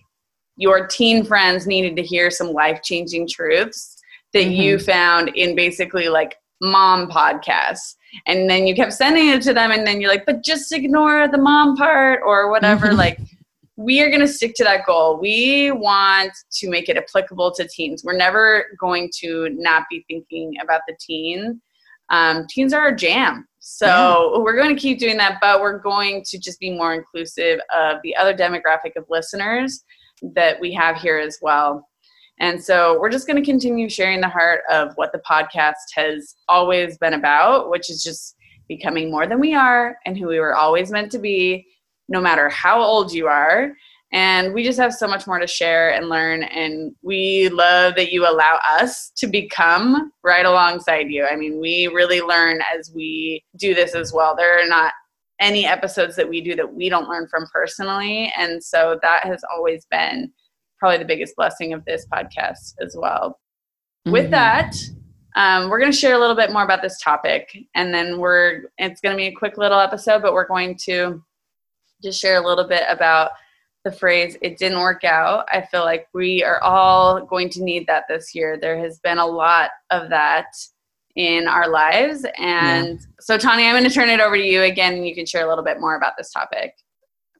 your 0.57 0.87
teen 0.87 1.23
friends 1.23 1.67
needed 1.67 1.95
to 1.95 2.03
hear 2.03 2.29
some 2.31 2.51
life 2.51 2.81
changing 2.83 3.27
truths 3.27 3.98
that 4.33 4.43
mm-hmm. 4.43 4.61
you 4.61 4.79
found 4.79 5.29
in 5.35 5.55
basically 5.55 6.09
like 6.09 6.35
mom 6.61 7.09
podcasts. 7.09 7.95
And 8.25 8.49
then 8.49 8.67
you 8.67 8.75
kept 8.75 8.93
sending 8.93 9.29
it 9.29 9.41
to 9.43 9.53
them 9.53 9.71
and 9.71 9.85
then 9.85 10.01
you're 10.01 10.09
like 10.09 10.25
but 10.25 10.43
just 10.43 10.71
ignore 10.71 11.27
the 11.27 11.37
mom 11.37 11.75
part 11.75 12.21
or 12.25 12.49
whatever. 12.49 12.87
Mm-hmm. 12.87 12.97
like 12.97 13.19
we 13.75 14.01
are 14.01 14.09
going 14.09 14.19
to 14.19 14.27
stick 14.27 14.55
to 14.55 14.63
that 14.65 14.85
goal. 14.85 15.19
We 15.21 15.71
want 15.71 16.33
to 16.51 16.69
make 16.69 16.89
it 16.89 16.97
applicable 16.97 17.53
to 17.53 17.65
teens. 17.65 18.03
We're 18.03 18.17
never 18.17 18.65
going 18.77 19.09
to 19.19 19.47
not 19.51 19.85
be 19.89 20.03
thinking 20.09 20.55
about 20.61 20.81
the 20.85 20.97
teen. 20.99 21.61
Um, 22.09 22.45
teens 22.49 22.73
are 22.73 22.81
our 22.81 22.93
jam. 22.93 23.47
So 23.59 23.85
yeah. 24.35 24.41
we're 24.41 24.57
going 24.57 24.75
to 24.75 24.81
keep 24.81 24.99
doing 24.99 25.17
that 25.17 25.37
but 25.39 25.61
we're 25.61 25.79
going 25.79 26.23
to 26.25 26.39
just 26.39 26.59
be 26.59 26.71
more 26.71 26.93
inclusive 26.93 27.59
of 27.73 27.99
the 28.03 28.15
other 28.15 28.33
demographic 28.33 28.95
of 28.97 29.05
listeners 29.09 29.83
that 30.33 30.59
we 30.59 30.73
have 30.73 30.97
here 30.97 31.17
as 31.17 31.37
well 31.41 31.87
and 32.39 32.63
so 32.63 32.99
we're 32.99 33.09
just 33.09 33.27
going 33.27 33.41
to 33.41 33.51
continue 33.51 33.89
sharing 33.89 34.21
the 34.21 34.29
heart 34.29 34.61
of 34.71 34.93
what 34.95 35.11
the 35.11 35.21
podcast 35.29 35.73
has 35.95 36.35
always 36.47 36.97
been 36.97 37.13
about, 37.13 37.69
which 37.69 37.89
is 37.89 38.03
just 38.03 38.35
becoming 38.67 39.11
more 39.11 39.27
than 39.27 39.39
we 39.39 39.53
are 39.53 39.97
and 40.05 40.17
who 40.17 40.27
we 40.27 40.39
were 40.39 40.55
always 40.55 40.91
meant 40.91 41.11
to 41.11 41.19
be. 41.19 41.65
no 42.09 42.19
matter 42.19 42.49
how 42.49 42.81
old 42.81 43.13
you 43.13 43.27
are. 43.27 43.71
And 44.11 44.53
we 44.55 44.63
just 44.63 44.79
have 44.79 44.93
so 44.93 45.07
much 45.07 45.27
more 45.27 45.37
to 45.37 45.45
share 45.45 45.93
and 45.93 46.09
learn. 46.09 46.41
And 46.43 46.93
we 47.03 47.49
love 47.49 47.93
that 47.95 48.11
you 48.11 48.27
allow 48.27 48.59
us 48.79 49.11
to 49.17 49.27
become 49.27 50.11
right 50.23 50.45
alongside 50.45 51.11
you. 51.11 51.25
I 51.25 51.35
mean, 51.35 51.59
we 51.61 51.87
really 51.87 52.21
learn 52.21 52.61
as 52.75 52.91
we 52.93 53.43
do 53.57 53.75
this 53.75 53.93
as 53.93 54.11
well. 54.11 54.35
There 54.35 54.59
are 54.59 54.67
not 54.67 54.93
any 55.39 55.65
episodes 55.65 56.15
that 56.15 56.27
we 56.27 56.41
do 56.41 56.55
that 56.55 56.73
we 56.73 56.89
don't 56.89 57.07
learn 57.07 57.27
from 57.29 57.45
personally. 57.53 58.33
And 58.35 58.61
so 58.63 58.97
that 59.03 59.25
has 59.25 59.43
always 59.53 59.85
been 59.91 60.31
probably 60.79 60.97
the 60.97 61.05
biggest 61.05 61.35
blessing 61.35 61.73
of 61.73 61.85
this 61.85 62.05
podcast 62.11 62.75
as 62.81 62.95
well. 62.97 63.39
Mm-hmm. 64.05 64.11
With 64.11 64.31
that, 64.31 64.75
um, 65.35 65.69
we're 65.69 65.79
going 65.79 65.91
to 65.91 65.97
share 65.97 66.15
a 66.15 66.19
little 66.19 66.35
bit 66.35 66.51
more 66.51 66.63
about 66.63 66.81
this 66.81 66.99
topic, 66.99 67.57
and 67.75 67.93
then 67.93 68.17
we're 68.17 68.63
it's 68.77 69.01
going 69.01 69.15
to 69.15 69.17
be 69.17 69.27
a 69.27 69.33
quick 69.33 69.57
little 69.57 69.79
episode, 69.79 70.21
but 70.21 70.33
we're 70.33 70.47
going 70.47 70.75
to 70.85 71.23
just 72.01 72.19
share 72.19 72.41
a 72.41 72.45
little 72.45 72.67
bit 72.67 72.83
about 72.89 73.31
the 73.85 73.91
phrase 73.91 74.37
"it 74.41 74.57
didn't 74.57 74.79
work 74.79 75.03
out." 75.03 75.45
I 75.51 75.61
feel 75.61 75.85
like 75.85 76.07
we 76.13 76.43
are 76.43 76.61
all 76.61 77.25
going 77.25 77.49
to 77.51 77.63
need 77.63 77.85
that 77.87 78.05
this 78.09 78.33
year. 78.33 78.57
There 78.59 78.79
has 78.79 78.99
been 78.99 79.19
a 79.19 79.25
lot 79.25 79.69
of 79.91 80.09
that 80.09 80.47
in 81.15 81.47
our 81.47 81.69
lives, 81.69 82.25
and 82.37 82.99
yeah. 82.99 83.05
so 83.19 83.37
Tawny, 83.37 83.67
I'm 83.67 83.73
going 83.73 83.83
to 83.83 83.89
turn 83.89 84.09
it 84.09 84.19
over 84.19 84.35
to 84.35 84.43
you 84.43 84.63
again, 84.63 84.95
and 84.95 85.07
you 85.07 85.13
can 85.13 85.25
share 85.25 85.45
a 85.45 85.49
little 85.49 85.63
bit 85.63 85.79
more 85.79 85.95
about 85.95 86.13
this 86.17 86.31
topic. 86.31 86.73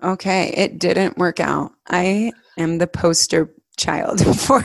Okay, 0.02 0.54
it 0.56 0.80
didn't 0.80 1.18
work 1.18 1.40
out. 1.40 1.72
I 1.88 2.32
am 2.60 2.78
the 2.78 2.88
poster 2.88 3.54
child 3.78 4.24
for 4.40 4.64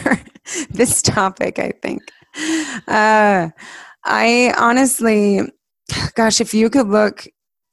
this 0.70 1.00
topic, 1.02 1.58
I 1.58 1.72
think. 1.82 2.02
Uh, 2.88 3.48
I 4.04 4.54
honestly, 4.58 5.40
gosh, 6.14 6.40
if 6.40 6.52
you 6.52 6.68
could 6.68 6.88
look 6.88 7.26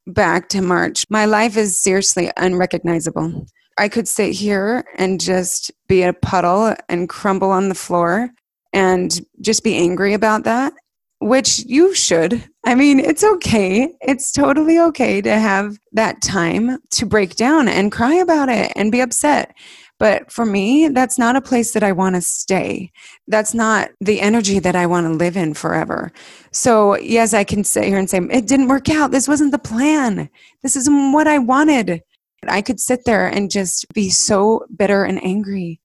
back 0.08 0.50
to 0.50 0.62
March, 0.62 1.06
my 1.10 1.26
life 1.26 1.58
is 1.58 1.82
seriously 1.82 2.32
unrecognizable. 2.38 3.46
I 3.78 3.90
could 3.90 4.08
sit 4.08 4.34
here 4.34 4.86
and 4.98 5.20
just 5.20 5.72
be 5.88 6.04
a 6.04 6.14
puddle 6.14 6.76
and 6.88 7.10
crumble 7.10 7.52
on 7.52 7.70
the 7.70 7.76
floor 7.76 8.30
and 8.74 9.20
just 9.42 9.64
be 9.64 9.76
angry 9.76 10.14
about 10.14 10.44
that 10.44 10.74
which 11.22 11.60
you 11.68 11.94
should. 11.94 12.44
I 12.66 12.74
mean, 12.74 13.00
it's 13.00 13.24
okay. 13.24 13.94
It's 14.02 14.32
totally 14.32 14.80
okay 14.80 15.22
to 15.22 15.40
have 15.40 15.78
that 15.94 16.22
time 16.22 16.80
to 16.92 17.06
break 17.06 17.36
down 17.36 17.68
and 17.68 17.92
cry 17.92 18.16
about 18.16 18.50
it 18.50 18.74
and 18.76 18.92
be 18.92 19.02
upset. 19.02 19.54
But 20.02 20.32
for 20.32 20.48
me, 20.48 20.88
that's 20.88 21.20
not 21.20 21.36
a 21.36 21.42
place 21.42 21.74
that 21.74 21.84
I 21.84 21.92
want 21.92 22.16
to 22.16 22.24
stay. 22.24 22.92
That's 23.28 23.54
not 23.54 23.92
the 24.00 24.20
energy 24.20 24.58
that 24.58 24.76
I 24.76 24.88
want 24.88 25.06
to 25.06 25.14
live 25.14 25.38
in 25.38 25.54
forever. 25.54 26.12
So, 26.52 26.98
yes, 26.98 27.36
I 27.36 27.44
can 27.44 27.64
sit 27.64 27.84
here 27.84 28.00
and 28.00 28.10
say, 28.10 28.18
it 28.32 28.48
didn't 28.48 28.70
work 28.70 28.90
out. 28.90 29.12
This 29.12 29.28
wasn't 29.28 29.52
the 29.52 29.60
plan. 29.60 30.28
This 30.64 30.76
isn't 30.76 31.12
what 31.12 31.28
I 31.28 31.38
wanted. 31.38 32.02
I 32.48 32.64
could 32.64 32.80
sit 32.80 33.02
there 33.06 33.28
and 33.28 33.52
just 33.52 33.86
be 33.94 34.10
so 34.10 34.66
bitter 34.76 35.04
and 35.04 35.24
angry. 35.24 35.80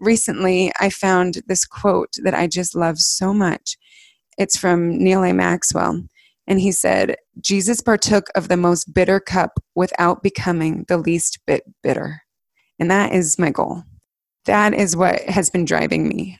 Recently, 0.00 0.72
I 0.80 0.88
found 0.88 1.42
this 1.46 1.66
quote 1.66 2.14
that 2.22 2.32
I 2.32 2.46
just 2.46 2.74
love 2.74 2.98
so 2.98 3.34
much. 3.34 3.76
It's 4.38 4.56
from 4.56 4.96
Neal 4.96 5.22
A. 5.22 5.34
Maxwell. 5.34 6.04
And 6.46 6.58
he 6.58 6.72
said, 6.72 7.16
Jesus 7.42 7.82
partook 7.82 8.28
of 8.34 8.48
the 8.48 8.56
most 8.56 8.94
bitter 8.94 9.20
cup 9.20 9.60
without 9.74 10.22
becoming 10.22 10.86
the 10.88 10.96
least 10.96 11.40
bit 11.46 11.64
bitter. 11.82 12.22
And 12.78 12.90
that 12.90 13.12
is 13.12 13.38
my 13.38 13.50
goal. 13.50 13.82
That 14.44 14.74
is 14.74 14.96
what 14.96 15.20
has 15.22 15.50
been 15.50 15.64
driving 15.64 16.08
me. 16.08 16.38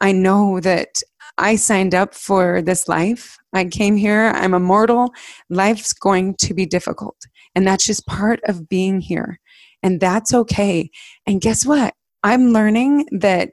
I 0.00 0.12
know 0.12 0.60
that 0.60 1.02
I 1.38 1.56
signed 1.56 1.94
up 1.94 2.14
for 2.14 2.60
this 2.62 2.88
life. 2.88 3.38
I 3.52 3.64
came 3.64 3.96
here, 3.96 4.32
I'm 4.34 4.54
immortal. 4.54 5.12
Life's 5.48 5.92
going 5.92 6.34
to 6.36 6.54
be 6.54 6.66
difficult. 6.66 7.16
And 7.54 7.66
that's 7.66 7.86
just 7.86 8.06
part 8.06 8.40
of 8.44 8.68
being 8.68 9.00
here. 9.00 9.38
And 9.82 10.00
that's 10.00 10.32
okay. 10.32 10.90
And 11.26 11.40
guess 11.40 11.66
what? 11.66 11.94
I'm 12.22 12.52
learning 12.52 13.06
that 13.12 13.50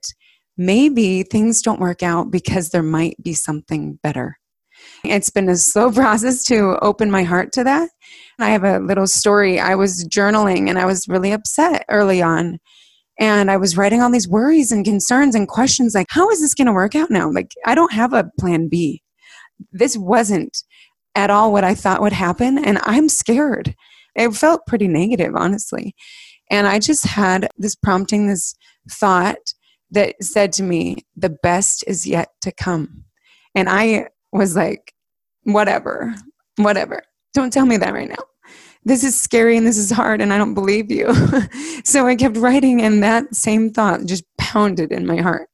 maybe 0.57 1.23
things 1.23 1.61
don't 1.61 1.79
work 1.79 2.03
out 2.03 2.31
because 2.31 2.69
there 2.69 2.83
might 2.83 3.21
be 3.23 3.33
something 3.33 3.97
better. 4.03 4.38
It's 5.03 5.29
been 5.29 5.50
a 5.50 5.56
slow 5.56 5.91
process 5.94 6.44
to 6.46 6.77
open 6.82 7.12
my 7.12 7.24
heart 7.24 7.51
to 7.53 7.63
that. 7.63 7.89
I 8.39 8.50
have 8.50 8.63
a 8.63 8.79
little 8.79 9.08
story. 9.08 9.60
I 9.60 9.75
was 9.75 10.08
journaling 10.08 10.70
and 10.70 10.79
I 10.79 10.86
was 10.86 11.08
really 11.08 11.32
upset 11.32 11.86
early 11.89 12.22
on. 12.22 12.60
And 13.20 13.51
I 13.51 13.58
was 13.58 13.75
writing 13.75 14.01
all 14.01 14.12
these 14.12 14.29
worries 14.29 14.72
and 14.72 14.86
concerns 14.86 15.36
and 15.36 15.48
questions 15.48 15.94
like, 15.94 16.08
how 16.10 16.29
is 16.29 16.39
this 16.39 16.53
going 16.53 16.68
to 16.68 16.74
work 16.74 16.96
out 16.96 17.12
now? 17.12 17.29
Like, 17.29 17.51
I 17.65 17.75
don't 17.75 17.91
have 17.91 18.13
a 18.13 18.32
plan 18.39 18.70
B. 18.70 19.01
This 19.74 19.98
wasn't 19.98 20.58
at 21.15 21.29
all 21.29 21.51
what 21.51 21.65
I 21.65 21.75
thought 21.75 22.01
would 22.01 22.13
happen. 22.13 22.58
And 22.58 22.79
I'm 22.84 23.10
scared. 23.10 23.75
It 24.15 24.34
felt 24.36 24.65
pretty 24.68 24.88
negative, 24.88 25.36
honestly. 25.36 25.96
And 26.50 26.65
I 26.65 26.79
just 26.79 27.06
had 27.06 27.50
this 27.58 27.75
prompting, 27.75 28.27
this 28.27 28.56
thought 28.89 29.53
that 29.91 30.15
said 30.22 30.53
to 30.53 30.63
me, 30.63 31.06
The 31.18 31.29
best 31.29 31.84
is 31.88 32.08
yet 32.08 32.29
to 32.41 32.53
come. 32.53 33.03
And 33.53 33.68
I 33.70 34.08
was 34.31 34.55
like, 34.55 34.93
Whatever, 35.43 36.13
whatever. 36.57 37.01
Don't 37.33 37.53
tell 37.53 37.65
me 37.65 37.77
that 37.77 37.93
right 37.93 38.09
now. 38.09 38.24
This 38.83 39.03
is 39.03 39.19
scary 39.19 39.57
and 39.57 39.65
this 39.65 39.77
is 39.77 39.91
hard, 39.91 40.21
and 40.21 40.33
I 40.33 40.38
don't 40.38 40.53
believe 40.53 40.91
you. 40.91 41.13
so 41.83 42.07
I 42.07 42.15
kept 42.15 42.38
writing, 42.38 42.81
and 42.81 43.03
that 43.03 43.36
same 43.36 43.71
thought 43.71 44.05
just 44.05 44.24
pounded 44.38 44.91
in 44.91 45.05
my 45.05 45.17
heart. 45.17 45.50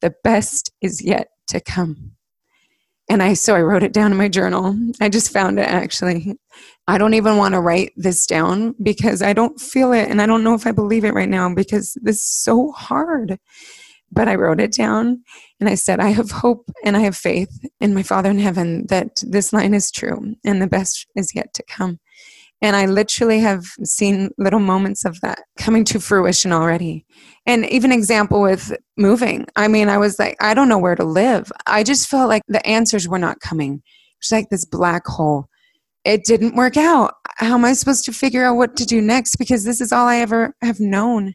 The 0.00 0.14
best 0.22 0.72
is 0.80 1.02
yet 1.02 1.28
to 1.48 1.60
come. 1.60 2.12
And 3.08 3.22
I 3.22 3.34
so 3.34 3.54
I 3.54 3.62
wrote 3.62 3.82
it 3.82 3.92
down 3.92 4.12
in 4.12 4.18
my 4.18 4.28
journal. 4.28 4.76
I 5.00 5.08
just 5.08 5.32
found 5.32 5.58
it 5.58 5.68
actually. 5.68 6.36
I 6.88 6.98
don't 6.98 7.14
even 7.14 7.36
want 7.36 7.54
to 7.54 7.60
write 7.60 7.92
this 7.96 8.26
down 8.26 8.74
because 8.82 9.22
I 9.22 9.32
don't 9.32 9.60
feel 9.60 9.92
it 9.92 10.08
and 10.08 10.20
I 10.22 10.26
don't 10.26 10.44
know 10.44 10.54
if 10.54 10.66
I 10.66 10.72
believe 10.72 11.04
it 11.04 11.14
right 11.14 11.28
now 11.28 11.52
because 11.54 11.96
this 12.02 12.16
is 12.16 12.24
so 12.24 12.72
hard. 12.72 13.38
But 14.14 14.28
I 14.28 14.36
wrote 14.36 14.60
it 14.60 14.72
down 14.72 15.22
and 15.60 15.68
I 15.68 15.74
said, 15.74 16.00
I 16.00 16.10
have 16.10 16.30
hope 16.30 16.70
and 16.84 16.96
I 16.96 17.00
have 17.00 17.16
faith 17.16 17.50
in 17.80 17.94
my 17.94 18.02
Father 18.02 18.30
in 18.30 18.38
heaven 18.38 18.86
that 18.88 19.22
this 19.22 19.52
line 19.52 19.74
is 19.74 19.90
true 19.90 20.34
and 20.44 20.62
the 20.62 20.66
best 20.66 21.06
is 21.16 21.34
yet 21.34 21.52
to 21.54 21.64
come. 21.68 21.98
And 22.62 22.76
I 22.76 22.86
literally 22.86 23.40
have 23.40 23.64
seen 23.82 24.30
little 24.38 24.60
moments 24.60 25.04
of 25.04 25.20
that 25.20 25.42
coming 25.58 25.84
to 25.86 26.00
fruition 26.00 26.52
already. 26.52 27.04
And 27.44 27.66
even 27.66 27.92
example 27.92 28.40
with 28.40 28.74
moving. 28.96 29.46
I 29.56 29.68
mean, 29.68 29.88
I 29.88 29.98
was 29.98 30.18
like, 30.18 30.36
I 30.40 30.54
don't 30.54 30.68
know 30.68 30.78
where 30.78 30.94
to 30.94 31.04
live. 31.04 31.52
I 31.66 31.82
just 31.82 32.08
felt 32.08 32.30
like 32.30 32.42
the 32.48 32.66
answers 32.66 33.06
were 33.06 33.18
not 33.18 33.40
coming. 33.40 33.82
It's 34.20 34.32
like 34.32 34.48
this 34.48 34.64
black 34.64 35.06
hole. 35.06 35.48
It 36.04 36.24
didn't 36.24 36.56
work 36.56 36.76
out. 36.76 37.14
How 37.36 37.54
am 37.54 37.64
I 37.64 37.72
supposed 37.72 38.04
to 38.06 38.12
figure 38.12 38.44
out 38.44 38.56
what 38.56 38.76
to 38.76 38.86
do 38.86 39.02
next? 39.02 39.36
Because 39.36 39.64
this 39.64 39.80
is 39.80 39.92
all 39.92 40.06
I 40.06 40.18
ever 40.18 40.54
have 40.62 40.80
known. 40.80 41.34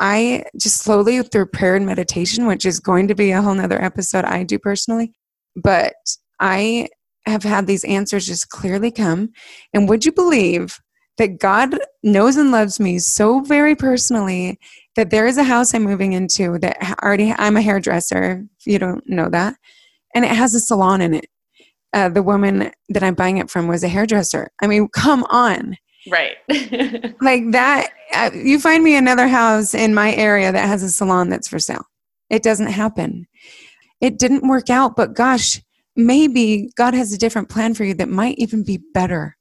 I 0.00 0.44
just 0.58 0.78
slowly 0.78 1.22
through 1.22 1.46
prayer 1.46 1.76
and 1.76 1.86
meditation, 1.86 2.46
which 2.46 2.64
is 2.64 2.80
going 2.80 3.08
to 3.08 3.14
be 3.14 3.30
a 3.30 3.42
whole 3.42 3.54
nother 3.54 3.80
episode 3.80 4.24
I 4.24 4.42
do 4.42 4.58
personally, 4.58 5.12
but 5.54 5.94
I 6.40 6.88
have 7.26 7.42
had 7.42 7.66
these 7.66 7.84
answers 7.84 8.26
just 8.26 8.48
clearly 8.48 8.90
come. 8.90 9.30
And 9.74 9.88
would 9.88 10.06
you 10.06 10.12
believe 10.12 10.80
that 11.18 11.38
God 11.38 11.78
knows 12.02 12.38
and 12.38 12.50
loves 12.50 12.80
me 12.80 12.98
so 12.98 13.40
very 13.40 13.76
personally 13.76 14.58
that 14.96 15.10
there 15.10 15.26
is 15.26 15.36
a 15.36 15.44
house 15.44 15.74
I'm 15.74 15.82
moving 15.82 16.14
into 16.14 16.58
that 16.60 16.98
already 17.02 17.34
I'm 17.36 17.58
a 17.58 17.62
hairdresser, 17.62 18.44
if 18.58 18.66
you 18.66 18.78
don't 18.78 19.06
know 19.06 19.28
that, 19.28 19.56
and 20.14 20.24
it 20.24 20.30
has 20.30 20.54
a 20.54 20.60
salon 20.60 21.02
in 21.02 21.14
it. 21.14 21.26
Uh, 21.92 22.08
the 22.08 22.22
woman 22.22 22.70
that 22.88 23.02
I'm 23.02 23.14
buying 23.14 23.36
it 23.36 23.50
from 23.50 23.68
was 23.68 23.84
a 23.84 23.88
hairdresser. 23.88 24.50
I 24.62 24.66
mean, 24.66 24.88
come 24.88 25.24
on. 25.24 25.76
Right. 26.08 26.36
like 27.20 27.50
that, 27.50 27.90
uh, 28.14 28.30
you 28.34 28.58
find 28.58 28.82
me 28.82 28.96
another 28.96 29.28
house 29.28 29.74
in 29.74 29.94
my 29.94 30.14
area 30.14 30.50
that 30.50 30.66
has 30.66 30.82
a 30.82 30.90
salon 30.90 31.28
that's 31.28 31.48
for 31.48 31.58
sale. 31.58 31.84
It 32.30 32.42
doesn't 32.42 32.68
happen. 32.68 33.26
It 34.00 34.18
didn't 34.18 34.48
work 34.48 34.70
out, 34.70 34.96
but 34.96 35.14
gosh, 35.14 35.60
maybe 35.96 36.70
God 36.76 36.94
has 36.94 37.12
a 37.12 37.18
different 37.18 37.50
plan 37.50 37.74
for 37.74 37.84
you 37.84 37.94
that 37.94 38.08
might 38.08 38.38
even 38.38 38.64
be 38.64 38.80
better. 38.94 39.36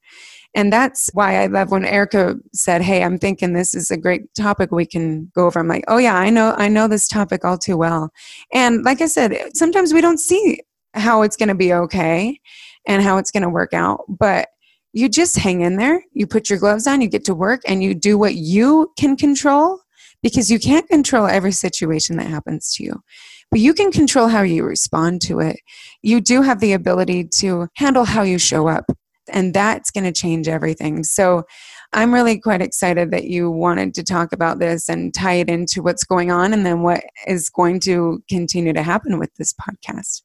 And 0.56 0.74
that's 0.74 1.10
why 1.14 1.42
I 1.42 1.46
love 1.46 1.72
when 1.72 1.86
Erica 1.86 2.36
said, 2.54 2.82
Hey, 2.82 3.04
I'm 3.04 3.20
thinking 3.20 3.54
this 3.54 3.76
is 3.76 3.92
a 3.92 3.98
great 3.98 4.34
topic 4.34 4.72
we 4.72 4.86
can 4.86 5.32
go 5.36 5.46
over. 5.46 5.60
I'm 5.60 5.68
like, 5.68 5.84
Oh 5.88 5.98
yeah, 5.98 6.16
I 6.16 6.30
know, 6.32 6.56
I 6.58 6.68
know 6.68 6.88
this 6.88 7.08
topic 7.08 7.46
all 7.46 7.58
too 7.58 7.78
well. 7.78 8.10
And 8.52 8.84
like 8.84 9.00
I 9.02 9.06
said, 9.06 9.38
sometimes 9.54 9.94
we 9.94 10.02
don't 10.02 10.20
see 10.20 10.60
how 10.96 11.22
it's 11.22 11.38
going 11.38 11.50
to 11.50 11.56
be 11.56 11.72
okay 11.72 12.40
and 12.88 13.04
how 13.04 13.18
it's 13.18 13.32
going 13.32 13.44
to 13.44 13.50
work 13.50 13.74
out. 13.74 14.02
But 14.10 14.50
you 14.94 15.10
just 15.10 15.38
hang 15.38 15.62
in 15.62 15.78
there, 15.78 16.04
you 16.14 16.28
put 16.28 16.50
your 16.50 16.60
gloves 16.60 16.88
on, 16.88 17.02
you 17.02 17.08
get 17.08 17.26
to 17.26 17.36
work, 17.36 17.62
and 17.68 17.84
you 17.84 17.94
do 17.94 18.18
what 18.18 18.36
you 18.36 18.92
can 18.98 19.16
control 19.16 19.80
because 20.22 20.52
you 20.52 20.60
can't 20.60 20.88
control 20.88 21.28
every 21.28 21.52
situation 21.52 22.18
that 22.18 22.28
happens 22.28 22.74
to 22.76 22.84
you 22.84 23.02
but 23.52 23.60
you 23.60 23.74
can 23.74 23.92
control 23.92 24.28
how 24.28 24.42
you 24.42 24.64
respond 24.64 25.22
to 25.22 25.40
it. 25.40 25.60
You 26.02 26.22
do 26.22 26.42
have 26.42 26.60
the 26.60 26.74
ability 26.74 27.26
to 27.38 27.68
handle 27.76 28.06
how 28.06 28.22
you 28.22 28.38
show 28.38 28.68
up, 28.68 28.86
and 29.32 29.54
that's 29.54 29.92
going 29.92 30.04
to 30.04 30.12
change 30.12 30.48
everything. 30.48 31.04
So, 31.04 31.44
I'm 31.92 32.14
really 32.14 32.40
quite 32.40 32.62
excited 32.62 33.10
that 33.10 33.24
you 33.24 33.50
wanted 33.50 33.96
to 33.96 34.04
talk 34.04 34.32
about 34.32 34.60
this 34.60 34.90
and 34.90 35.12
tie 35.12 35.34
it 35.34 35.50
into 35.50 35.82
what's 35.82 36.04
going 36.04 36.30
on 36.30 36.54
and 36.54 36.64
then 36.64 36.84
what 36.84 37.02
is 37.26 37.50
going 37.50 37.80
to 37.82 38.22
continue 38.30 38.74
to 38.74 38.84
happen 38.84 39.18
with 39.18 39.34
this 39.40 39.54
podcast. 39.54 40.22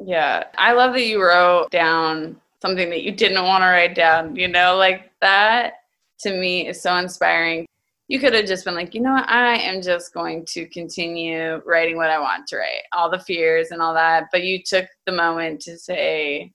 Yeah, 0.00 0.44
I 0.56 0.72
love 0.72 0.94
that 0.94 1.04
you 1.04 1.22
wrote 1.22 1.70
down 1.70 2.40
something 2.62 2.88
that 2.90 3.02
you 3.02 3.10
didn't 3.10 3.44
want 3.44 3.62
to 3.62 3.66
write 3.66 3.94
down, 3.96 4.36
you 4.36 4.46
know, 4.46 4.76
like 4.76 5.10
that 5.20 5.74
to 6.20 6.32
me 6.32 6.68
is 6.68 6.80
so 6.80 6.94
inspiring. 6.96 7.66
You 8.06 8.20
could 8.20 8.34
have 8.34 8.46
just 8.46 8.64
been 8.64 8.76
like, 8.76 8.94
you 8.94 9.00
know 9.00 9.12
what, 9.12 9.28
I 9.28 9.56
am 9.56 9.82
just 9.82 10.14
going 10.14 10.46
to 10.50 10.66
continue 10.66 11.60
writing 11.66 11.96
what 11.96 12.10
I 12.10 12.20
want 12.20 12.46
to 12.48 12.58
write, 12.58 12.82
all 12.92 13.10
the 13.10 13.18
fears 13.18 13.72
and 13.72 13.82
all 13.82 13.94
that. 13.94 14.28
But 14.30 14.44
you 14.44 14.62
took 14.62 14.86
the 15.06 15.12
moment 15.12 15.60
to 15.62 15.76
say 15.76 16.52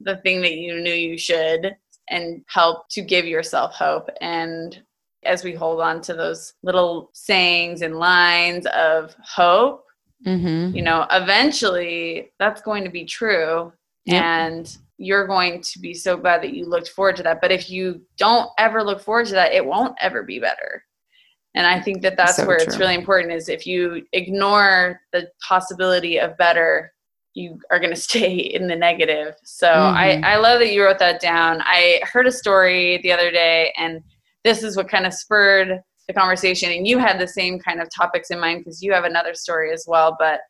the 0.00 0.16
thing 0.18 0.40
that 0.40 0.54
you 0.54 0.80
knew 0.80 0.92
you 0.92 1.18
should 1.18 1.76
and 2.08 2.42
help 2.48 2.88
to 2.90 3.02
give 3.02 3.26
yourself 3.26 3.74
hope. 3.74 4.08
And 4.22 4.82
as 5.24 5.44
we 5.44 5.52
hold 5.52 5.80
on 5.80 6.00
to 6.02 6.14
those 6.14 6.54
little 6.62 7.10
sayings 7.12 7.82
and 7.82 7.98
lines 7.98 8.66
of 8.66 9.14
hope, 9.22 9.84
mm-hmm. 10.26 10.74
you 10.74 10.82
know, 10.82 11.06
eventually 11.10 12.30
that's 12.38 12.62
going 12.62 12.84
to 12.84 12.90
be 12.90 13.04
true. 13.04 13.72
Yep. 14.06 14.22
And 14.22 14.78
you're 15.00 15.26
going 15.26 15.62
to 15.62 15.78
be 15.78 15.94
so 15.94 16.14
glad 16.14 16.42
that 16.42 16.52
you 16.52 16.66
looked 16.66 16.90
forward 16.90 17.16
to 17.16 17.22
that. 17.22 17.40
But 17.40 17.50
if 17.50 17.70
you 17.70 18.02
don't 18.18 18.50
ever 18.58 18.84
look 18.84 19.00
forward 19.00 19.26
to 19.28 19.32
that, 19.32 19.54
it 19.54 19.64
won't 19.64 19.96
ever 19.98 20.22
be 20.22 20.38
better. 20.38 20.84
And 21.54 21.66
I 21.66 21.80
think 21.80 22.02
that 22.02 22.18
that's 22.18 22.36
so 22.36 22.46
where 22.46 22.58
true. 22.58 22.66
it's 22.66 22.76
really 22.76 22.94
important 22.94 23.32
is 23.32 23.48
if 23.48 23.66
you 23.66 24.04
ignore 24.12 25.00
the 25.12 25.28
possibility 25.46 26.18
of 26.18 26.36
better, 26.36 26.92
you 27.32 27.58
are 27.70 27.78
going 27.78 27.90
to 27.94 28.00
stay 28.00 28.34
in 28.34 28.68
the 28.68 28.76
negative. 28.76 29.36
So 29.42 29.68
mm-hmm. 29.68 30.24
I, 30.24 30.34
I 30.34 30.36
love 30.36 30.60
that 30.60 30.70
you 30.70 30.84
wrote 30.84 30.98
that 30.98 31.18
down. 31.18 31.62
I 31.62 32.02
heard 32.04 32.26
a 32.26 32.32
story 32.32 33.00
the 33.02 33.12
other 33.12 33.30
day, 33.30 33.72
and 33.78 34.02
this 34.44 34.62
is 34.62 34.76
what 34.76 34.90
kind 34.90 35.06
of 35.06 35.14
spurred 35.14 35.80
the 36.08 36.12
conversation. 36.12 36.72
And 36.72 36.86
you 36.86 36.98
had 36.98 37.18
the 37.18 37.26
same 37.26 37.58
kind 37.58 37.80
of 37.80 37.88
topics 37.96 38.30
in 38.30 38.38
mind 38.38 38.64
because 38.64 38.82
you 38.82 38.92
have 38.92 39.04
another 39.04 39.34
story 39.34 39.72
as 39.72 39.86
well. 39.88 40.14
But 40.18 40.40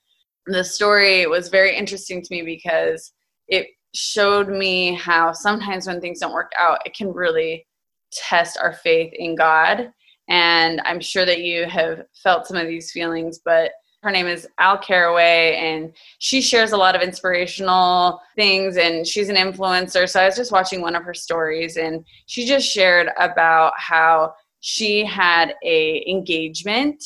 the 0.46 0.64
story 0.64 1.28
was 1.28 1.48
very 1.48 1.76
interesting 1.76 2.20
to 2.20 2.34
me 2.34 2.42
because 2.42 3.12
it 3.46 3.68
showed 3.94 4.48
me 4.48 4.94
how 4.94 5.32
sometimes 5.32 5.86
when 5.86 6.00
things 6.00 6.20
don't 6.20 6.32
work 6.32 6.52
out, 6.58 6.80
it 6.84 6.94
can 6.94 7.12
really 7.12 7.66
test 8.12 8.58
our 8.58 8.72
faith 8.72 9.12
in 9.14 9.34
God. 9.34 9.92
And 10.28 10.80
I'm 10.84 11.00
sure 11.00 11.26
that 11.26 11.40
you 11.40 11.66
have 11.66 12.02
felt 12.22 12.46
some 12.46 12.56
of 12.56 12.68
these 12.68 12.92
feelings, 12.92 13.40
but 13.44 13.72
her 14.02 14.10
name 14.10 14.26
is 14.26 14.48
Al 14.58 14.78
Carraway, 14.78 15.56
and 15.56 15.92
she 16.20 16.40
shares 16.40 16.72
a 16.72 16.76
lot 16.76 16.96
of 16.96 17.02
inspirational 17.02 18.20
things, 18.34 18.78
and 18.78 19.06
she's 19.06 19.28
an 19.28 19.36
influencer. 19.36 20.08
So 20.08 20.20
I 20.20 20.26
was 20.26 20.36
just 20.36 20.52
watching 20.52 20.80
one 20.80 20.96
of 20.96 21.02
her 21.02 21.12
stories, 21.12 21.76
and 21.76 22.04
she 22.26 22.46
just 22.46 22.66
shared 22.66 23.10
about 23.18 23.72
how 23.76 24.32
she 24.60 25.04
had 25.04 25.54
a 25.64 26.04
engagement 26.08 27.02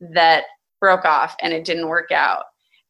that 0.00 0.44
broke 0.80 1.04
off 1.04 1.34
and 1.42 1.52
it 1.52 1.64
didn't 1.64 1.88
work 1.88 2.12
out. 2.12 2.44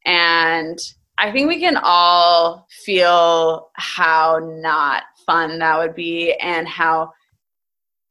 And 0.04 0.78
I 1.18 1.32
think 1.32 1.48
we 1.48 1.58
can 1.58 1.76
all 1.82 2.66
feel 2.70 3.70
how 3.74 4.38
not 4.40 5.02
fun 5.26 5.58
that 5.58 5.76
would 5.76 5.96
be 5.96 6.34
and 6.34 6.66
how 6.68 7.10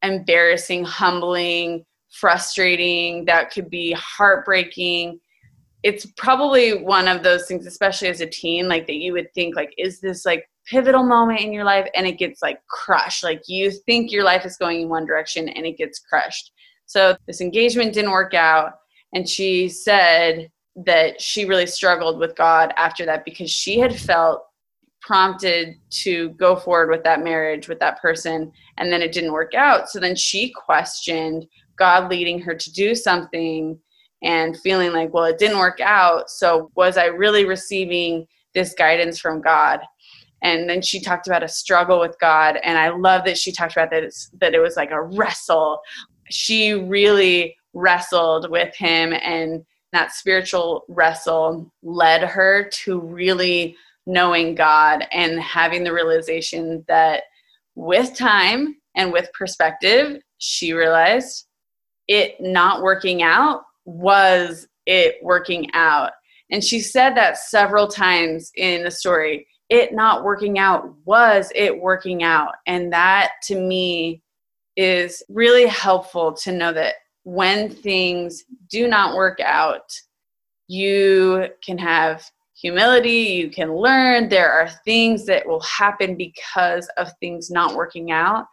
embarrassing, 0.03 0.83
humbling, 0.83 1.85
frustrating, 2.11 3.23
that 3.25 3.51
could 3.51 3.69
be 3.69 3.93
heartbreaking. 3.93 5.21
It's 5.83 6.05
probably 6.17 6.83
one 6.83 7.07
of 7.07 7.23
those 7.23 7.47
things 7.47 7.65
especially 7.65 8.09
as 8.09 8.19
a 8.19 8.27
teen 8.27 8.67
like 8.67 8.85
that 8.87 8.95
you 8.95 9.13
would 9.13 9.33
think 9.33 9.55
like 9.55 9.73
is 9.77 10.01
this 10.01 10.25
like 10.25 10.49
pivotal 10.67 11.03
moment 11.03 11.39
in 11.39 11.53
your 11.53 11.63
life? 11.63 11.87
And 11.95 12.05
it 12.05 12.17
gets 12.17 12.41
like 12.41 12.59
crushed. 12.67 13.23
Like 13.23 13.43
you 13.47 13.71
think 13.71 14.11
your 14.11 14.25
life 14.25 14.45
is 14.45 14.57
going 14.57 14.81
in 14.81 14.89
one 14.89 15.05
direction 15.05 15.47
and 15.47 15.65
it 15.65 15.77
gets 15.77 15.99
crushed. 15.99 16.51
So 16.87 17.15
this 17.25 17.39
engagement 17.39 17.93
didn't 17.93 18.11
work 18.11 18.33
out. 18.33 18.73
And 19.13 19.27
she 19.27 19.69
said 19.69 20.51
that 20.85 21.19
she 21.19 21.45
really 21.45 21.67
struggled 21.67 22.19
with 22.19 22.35
god 22.35 22.73
after 22.77 23.05
that 23.05 23.25
because 23.25 23.49
she 23.49 23.79
had 23.79 23.95
felt 23.95 24.43
prompted 25.01 25.75
to 25.89 26.29
go 26.31 26.55
forward 26.55 26.89
with 26.89 27.03
that 27.03 27.23
marriage 27.23 27.67
with 27.67 27.79
that 27.79 28.01
person 28.01 28.51
and 28.77 28.91
then 28.91 29.01
it 29.01 29.11
didn't 29.11 29.31
work 29.33 29.53
out 29.53 29.89
so 29.89 29.99
then 29.99 30.15
she 30.15 30.51
questioned 30.51 31.45
god 31.77 32.09
leading 32.09 32.39
her 32.39 32.53
to 32.53 32.71
do 32.73 32.93
something 32.93 33.79
and 34.23 34.59
feeling 34.59 34.93
like, 34.93 35.13
well, 35.13 35.25
it 35.25 35.37
didn't 35.37 35.59
work 35.59 35.79
out. 35.79 36.29
So 36.29 36.71
was 36.75 36.97
I 36.97 37.05
really 37.05 37.45
receiving 37.45 38.27
this 38.53 38.73
guidance 38.73 39.19
from 39.19 39.41
God? 39.41 39.81
And 40.41 40.69
then 40.69 40.81
she 40.81 41.01
talked 41.01 41.27
about 41.27 41.43
a 41.43 41.47
struggle 41.47 41.99
with 41.99 42.15
God. 42.19 42.57
And 42.63 42.77
I 42.77 42.89
love 42.89 43.25
that 43.25 43.37
she 43.37 43.51
talked 43.51 43.73
about 43.73 43.89
that, 43.91 44.11
that 44.39 44.53
it 44.53 44.59
was 44.59 44.75
like 44.75 44.91
a 44.91 45.01
wrestle. 45.01 45.81
She 46.29 46.73
really 46.73 47.55
wrestled 47.73 48.49
with 48.49 48.75
him, 48.75 49.13
and 49.13 49.63
that 49.93 50.11
spiritual 50.11 50.83
wrestle 50.87 51.71
led 51.81 52.23
her 52.23 52.69
to 52.83 52.99
really 52.99 53.75
knowing 54.05 54.55
God 54.55 55.05
and 55.11 55.39
having 55.39 55.83
the 55.83 55.93
realization 55.93 56.83
that 56.87 57.23
with 57.75 58.15
time 58.15 58.77
and 58.95 59.11
with 59.11 59.31
perspective, 59.33 60.21
she 60.39 60.73
realized 60.73 61.45
it 62.07 62.39
not 62.39 62.81
working 62.81 63.21
out 63.21 63.63
was 63.85 64.67
it 64.85 65.15
working 65.23 65.69
out? 65.73 66.11
And 66.51 66.63
she 66.63 66.79
said 66.79 67.15
that 67.15 67.37
several 67.37 67.87
times 67.87 68.51
in 68.55 68.83
the 68.83 68.91
story. 68.91 69.47
It 69.69 69.93
not 69.93 70.23
working 70.23 70.59
out 70.59 70.93
was 71.05 71.51
it 71.55 71.77
working 71.77 72.23
out. 72.23 72.55
And 72.67 72.91
that 72.93 73.31
to 73.43 73.59
me 73.59 74.21
is 74.77 75.23
really 75.27 75.65
helpful 75.65 76.33
to 76.33 76.51
know 76.51 76.71
that 76.73 76.95
when 77.27 77.69
things 77.69 78.45
do 78.69 78.87
not 78.87 79.13
work 79.13 79.41
out, 79.41 79.91
you 80.69 81.49
can 81.61 81.77
have 81.77 82.23
humility, 82.55 83.09
you 83.11 83.49
can 83.49 83.75
learn. 83.75 84.29
There 84.29 84.49
are 84.49 84.69
things 84.85 85.25
that 85.25 85.45
will 85.45 85.59
happen 85.59 86.15
because 86.15 86.87
of 86.95 87.11
things 87.19 87.51
not 87.51 87.75
working 87.75 88.11
out. 88.11 88.45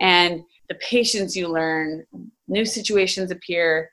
And 0.00 0.44
the 0.70 0.76
patience 0.76 1.36
you 1.36 1.48
learn, 1.48 2.06
new 2.48 2.64
situations 2.64 3.30
appear, 3.30 3.90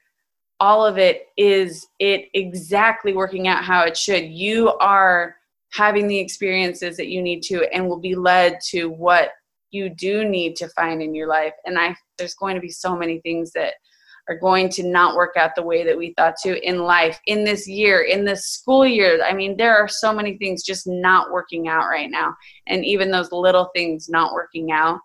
all 0.62 0.86
of 0.86 0.98
it 0.98 1.28
is 1.36 1.88
it 2.00 2.30
exactly 2.34 3.12
working 3.12 3.50
out 3.50 3.66
how 3.66 3.84
it 3.84 3.98
should. 3.98 4.24
You 4.24 4.72
are 4.78 5.36
having 5.74 6.08
the 6.08 6.18
experiences 6.18 6.96
that 6.96 7.10
you 7.10 7.22
need 7.22 7.42
to 7.44 7.68
and 7.74 7.90
will 7.90 8.00
be 8.00 8.16
led 8.16 8.62
to 8.70 8.90
what 8.90 9.32
you 9.72 9.90
do 9.90 10.24
need 10.24 10.56
to 10.56 10.70
find 10.70 11.02
in 11.02 11.14
your 11.14 11.28
life. 11.28 11.54
And 11.66 11.78
I 11.78 11.94
there's 12.18 12.36
going 12.36 12.56
to 12.56 12.62
be 12.62 12.72
so 12.72 12.96
many 12.96 13.20
things 13.20 13.52
that 13.52 13.74
are 14.30 14.38
going 14.38 14.70
to 14.70 14.84
not 14.84 15.16
work 15.16 15.36
out 15.36 15.56
the 15.56 15.64
way 15.64 15.84
that 15.84 15.98
we 15.98 16.14
thought 16.16 16.36
to 16.44 16.66
in 16.66 16.84
life, 16.84 17.20
in 17.26 17.44
this 17.44 17.68
year, 17.68 18.04
in 18.04 18.24
this 18.24 18.46
school 18.46 18.86
year. 18.86 19.22
I 19.24 19.34
mean, 19.34 19.58
there 19.58 19.76
are 19.76 19.88
so 19.88 20.14
many 20.14 20.38
things 20.38 20.64
just 20.64 20.88
not 20.88 21.32
working 21.32 21.68
out 21.68 21.88
right 21.88 22.10
now. 22.10 22.36
And 22.68 22.86
even 22.86 23.12
those 23.12 23.32
little 23.32 23.72
things 23.74 24.08
not 24.08 24.34
working 24.34 24.72
out 24.72 25.00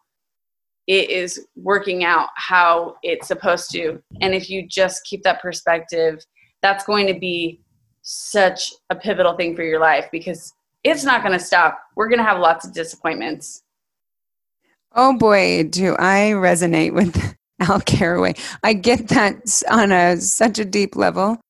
it 0.86 1.10
is 1.10 1.46
working 1.56 2.04
out 2.04 2.28
how 2.36 2.96
it's 3.02 3.28
supposed 3.28 3.70
to. 3.72 4.02
And 4.20 4.34
if 4.34 4.50
you 4.50 4.66
just 4.66 5.04
keep 5.04 5.22
that 5.22 5.40
perspective, 5.40 6.22
that's 6.62 6.84
going 6.84 7.06
to 7.06 7.18
be 7.18 7.60
such 8.02 8.72
a 8.90 8.94
pivotal 8.94 9.34
thing 9.36 9.56
for 9.56 9.62
your 9.62 9.80
life 9.80 10.06
because 10.12 10.52
it's 10.82 11.04
not 11.04 11.22
going 11.22 11.36
to 11.38 11.44
stop. 11.44 11.78
We're 11.96 12.08
going 12.08 12.18
to 12.18 12.24
have 12.24 12.38
lots 12.38 12.66
of 12.66 12.74
disappointments. 12.74 13.62
Oh 14.92 15.16
boy, 15.16 15.64
do 15.64 15.96
I 15.98 16.32
resonate 16.34 16.92
with 16.92 17.34
Al 17.60 17.80
Carraway. 17.80 18.34
I 18.62 18.72
get 18.74 19.08
that 19.08 19.62
on 19.70 19.92
a 19.92 20.20
such 20.20 20.58
a 20.58 20.64
deep 20.64 20.96
level. 20.96 21.40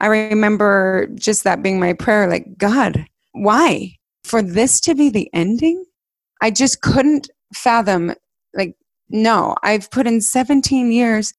I 0.00 0.06
remember 0.06 1.08
just 1.14 1.44
that 1.44 1.62
being 1.62 1.80
my 1.80 1.94
prayer 1.94 2.28
like, 2.28 2.58
God, 2.58 3.06
why? 3.32 3.96
For 4.24 4.42
this 4.42 4.80
to 4.80 4.94
be 4.94 5.08
the 5.08 5.30
ending? 5.32 5.84
I 6.42 6.50
just 6.50 6.82
couldn't 6.82 7.30
fathom 7.54 8.14
like 8.54 8.76
no 9.08 9.54
i've 9.62 9.90
put 9.90 10.06
in 10.06 10.20
17 10.20 10.90
years 10.90 11.32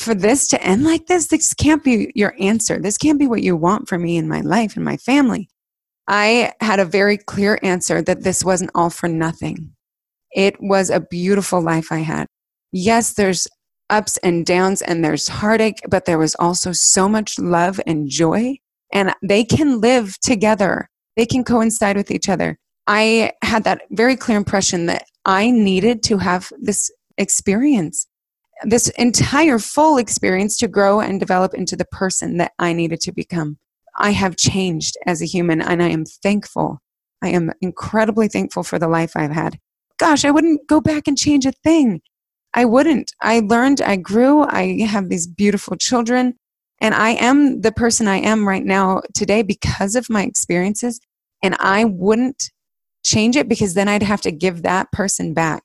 for 0.00 0.14
this 0.14 0.48
to 0.48 0.62
end 0.62 0.84
like 0.84 1.06
this 1.06 1.26
this 1.28 1.52
can't 1.54 1.84
be 1.84 2.10
your 2.14 2.34
answer 2.40 2.80
this 2.80 2.96
can't 2.96 3.18
be 3.18 3.26
what 3.26 3.42
you 3.42 3.54
want 3.56 3.88
for 3.88 3.98
me 3.98 4.16
in 4.16 4.28
my 4.28 4.40
life 4.40 4.76
and 4.76 4.84
my 4.84 4.96
family 4.96 5.48
i 6.08 6.52
had 6.60 6.80
a 6.80 6.84
very 6.84 7.18
clear 7.18 7.58
answer 7.62 8.00
that 8.00 8.22
this 8.22 8.44
wasn't 8.44 8.70
all 8.74 8.90
for 8.90 9.08
nothing 9.08 9.72
it 10.34 10.56
was 10.60 10.88
a 10.88 11.00
beautiful 11.00 11.60
life 11.60 11.92
i 11.92 11.98
had 11.98 12.26
yes 12.72 13.14
there's 13.14 13.46
ups 13.90 14.16
and 14.18 14.46
downs 14.46 14.82
and 14.82 15.04
there's 15.04 15.28
heartache 15.28 15.80
but 15.88 16.04
there 16.04 16.18
was 16.18 16.34
also 16.36 16.72
so 16.72 17.08
much 17.08 17.38
love 17.38 17.80
and 17.86 18.08
joy 18.08 18.56
and 18.92 19.14
they 19.22 19.44
can 19.44 19.80
live 19.80 20.18
together 20.20 20.88
they 21.16 21.26
can 21.26 21.44
coincide 21.44 21.96
with 21.96 22.10
each 22.10 22.28
other 22.28 22.58
i 22.86 23.30
had 23.42 23.64
that 23.64 23.82
very 23.90 24.16
clear 24.16 24.38
impression 24.38 24.86
that 24.86 25.04
i 25.26 25.50
needed 25.50 26.02
to 26.02 26.18
have 26.18 26.50
this 26.60 26.90
experience, 27.18 28.06
this 28.64 28.88
entire 28.90 29.58
full 29.58 29.98
experience 29.98 30.56
to 30.58 30.68
grow 30.68 31.00
and 31.00 31.18
develop 31.18 31.54
into 31.54 31.76
the 31.76 31.84
person 31.86 32.36
that 32.38 32.52
I 32.58 32.72
needed 32.72 33.00
to 33.02 33.12
become. 33.12 33.58
I 33.98 34.10
have 34.10 34.36
changed 34.36 34.96
as 35.06 35.20
a 35.20 35.26
human 35.26 35.60
and 35.60 35.82
I 35.82 35.88
am 35.88 36.04
thankful. 36.04 36.78
I 37.22 37.28
am 37.28 37.52
incredibly 37.60 38.28
thankful 38.28 38.62
for 38.62 38.78
the 38.78 38.88
life 38.88 39.12
I've 39.14 39.32
had. 39.32 39.58
Gosh, 39.98 40.24
I 40.24 40.30
wouldn't 40.30 40.66
go 40.68 40.80
back 40.80 41.06
and 41.06 41.16
change 41.16 41.46
a 41.46 41.52
thing. 41.52 42.00
I 42.54 42.64
wouldn't. 42.64 43.12
I 43.20 43.40
learned, 43.40 43.80
I 43.80 43.96
grew, 43.96 44.42
I 44.42 44.80
have 44.82 45.08
these 45.08 45.26
beautiful 45.26 45.76
children, 45.76 46.34
and 46.80 46.94
I 46.94 47.10
am 47.10 47.60
the 47.62 47.72
person 47.72 48.08
I 48.08 48.18
am 48.18 48.46
right 48.46 48.64
now 48.64 49.02
today 49.14 49.42
because 49.42 49.96
of 49.96 50.10
my 50.10 50.24
experiences. 50.24 51.00
And 51.42 51.56
I 51.58 51.84
wouldn't 51.84 52.50
change 53.04 53.36
it 53.36 53.48
because 53.48 53.74
then 53.74 53.88
I'd 53.88 54.02
have 54.02 54.20
to 54.22 54.30
give 54.30 54.62
that 54.62 54.92
person 54.92 55.34
back. 55.34 55.62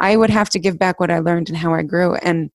I 0.00 0.16
would 0.16 0.30
have 0.30 0.48
to 0.50 0.58
give 0.58 0.78
back 0.78 0.98
what 0.98 1.10
I 1.10 1.18
learned 1.18 1.48
and 1.48 1.58
how 1.58 1.74
I 1.74 1.82
grew. 1.82 2.14
And 2.16 2.50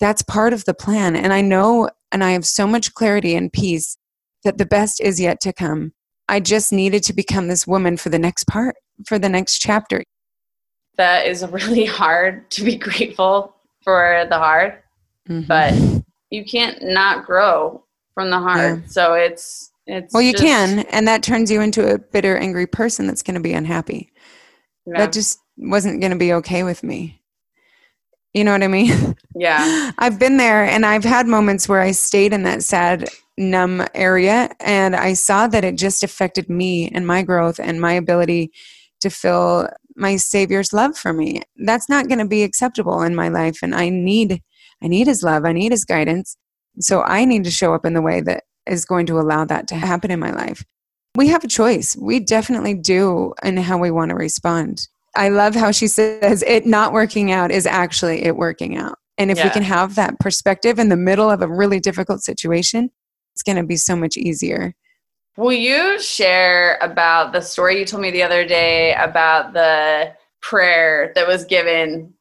that's 0.00 0.22
part 0.22 0.52
of 0.52 0.64
the 0.64 0.74
plan. 0.74 1.16
And 1.16 1.32
I 1.32 1.40
know, 1.40 1.88
and 2.12 2.24
I 2.24 2.32
have 2.32 2.46
so 2.46 2.66
much 2.66 2.94
clarity 2.94 3.34
and 3.34 3.52
peace 3.52 3.96
that 4.44 4.58
the 4.58 4.66
best 4.66 5.00
is 5.00 5.20
yet 5.20 5.40
to 5.42 5.52
come. 5.52 5.92
I 6.28 6.40
just 6.40 6.72
needed 6.72 7.02
to 7.04 7.12
become 7.12 7.48
this 7.48 7.66
woman 7.66 7.96
for 7.96 8.08
the 8.08 8.18
next 8.18 8.44
part, 8.46 8.76
for 9.06 9.18
the 9.18 9.28
next 9.28 9.58
chapter. 9.58 10.04
That 10.96 11.26
is 11.26 11.46
really 11.46 11.84
hard 11.86 12.50
to 12.50 12.64
be 12.64 12.76
grateful 12.76 13.54
for 13.82 14.26
the 14.28 14.38
hard, 14.38 14.78
mm-hmm. 15.28 15.46
but 15.46 15.74
you 16.30 16.44
can't 16.44 16.82
not 16.82 17.26
grow 17.26 17.82
from 18.14 18.30
the 18.30 18.38
hard. 18.38 18.82
Yeah. 18.82 18.88
So 18.88 19.14
it's 19.14 19.70
it's 19.86 20.12
well, 20.12 20.22
you 20.22 20.32
just, 20.32 20.44
can, 20.44 20.80
and 20.90 21.08
that 21.08 21.22
turns 21.22 21.50
you 21.50 21.60
into 21.60 21.92
a 21.92 21.98
bitter, 21.98 22.36
angry 22.36 22.66
person 22.66 23.06
that's 23.06 23.22
going 23.22 23.34
to 23.34 23.40
be 23.40 23.54
unhappy. 23.54 24.12
Yeah. 24.86 24.98
That 24.98 25.12
just 25.12 25.38
wasn't 25.56 26.00
going 26.00 26.12
to 26.12 26.18
be 26.18 26.32
okay 26.34 26.62
with 26.62 26.82
me. 26.82 27.20
You 28.32 28.44
know 28.44 28.52
what 28.52 28.62
I 28.62 28.68
mean? 28.68 29.16
Yeah. 29.36 29.92
I've 29.96 30.18
been 30.18 30.38
there 30.38 30.64
and 30.64 30.84
I've 30.84 31.04
had 31.04 31.28
moments 31.28 31.68
where 31.68 31.80
I 31.80 31.92
stayed 31.92 32.32
in 32.32 32.42
that 32.42 32.64
sad, 32.64 33.08
numb 33.40 33.84
area 33.94 34.50
and 34.60 34.94
I 34.94 35.14
saw 35.14 35.46
that 35.48 35.64
it 35.64 35.76
just 35.76 36.02
affected 36.02 36.48
me 36.48 36.88
and 36.90 37.06
my 37.06 37.22
growth 37.22 37.58
and 37.58 37.80
my 37.80 37.92
ability 37.92 38.52
to 39.00 39.10
feel 39.10 39.68
my 40.00 40.16
savior's 40.16 40.72
love 40.72 40.96
for 40.96 41.12
me. 41.12 41.42
That's 41.56 41.88
not 41.88 42.08
going 42.08 42.18
to 42.18 42.26
be 42.26 42.42
acceptable 42.42 43.02
in 43.02 43.14
my 43.14 43.28
life 43.28 43.58
and 43.62 43.74
I 43.74 43.90
need 43.90 44.42
I 44.82 44.88
need 44.88 45.06
his 45.06 45.22
love, 45.22 45.44
I 45.44 45.52
need 45.52 45.72
his 45.72 45.84
guidance. 45.84 46.36
So 46.78 47.02
I 47.02 47.26
need 47.26 47.44
to 47.44 47.50
show 47.50 47.74
up 47.74 47.84
in 47.84 47.92
the 47.92 48.00
way 48.00 48.22
that 48.22 48.44
is 48.66 48.86
going 48.86 49.06
to 49.06 49.20
allow 49.20 49.44
that 49.44 49.68
to 49.68 49.74
happen 49.74 50.10
in 50.10 50.18
my 50.18 50.30
life. 50.30 50.64
We 51.16 51.28
have 51.28 51.44
a 51.44 51.48
choice. 51.48 51.96
We 51.96 52.20
definitely 52.20 52.74
do 52.74 53.34
in 53.42 53.56
how 53.58 53.78
we 53.78 53.90
want 53.90 54.10
to 54.10 54.14
respond. 54.14 54.88
I 55.16 55.28
love 55.28 55.54
how 55.54 55.72
she 55.72 55.88
says 55.88 56.42
it 56.46 56.66
not 56.66 56.92
working 56.92 57.32
out 57.32 57.50
is 57.50 57.66
actually 57.66 58.24
it 58.24 58.36
working 58.36 58.76
out. 58.76 58.96
And 59.18 59.30
if 59.30 59.38
yeah. 59.38 59.44
we 59.44 59.50
can 59.50 59.64
have 59.64 59.96
that 59.96 60.18
perspective 60.20 60.78
in 60.78 60.88
the 60.88 60.96
middle 60.96 61.28
of 61.28 61.42
a 61.42 61.48
really 61.48 61.80
difficult 61.80 62.22
situation, 62.22 62.90
it's 63.34 63.42
going 63.42 63.56
to 63.56 63.66
be 63.66 63.76
so 63.76 63.96
much 63.96 64.16
easier. 64.16 64.72
Will 65.36 65.52
you 65.52 66.00
share 66.00 66.78
about 66.82 67.32
the 67.32 67.40
story 67.40 67.78
you 67.78 67.84
told 67.84 68.02
me 68.02 68.10
the 68.10 68.22
other 68.22 68.44
day 68.46 68.94
about 68.94 69.52
the 69.52 70.12
prayer 70.42 71.12
that 71.14 71.26
was 71.26 71.44
given? 71.44 72.12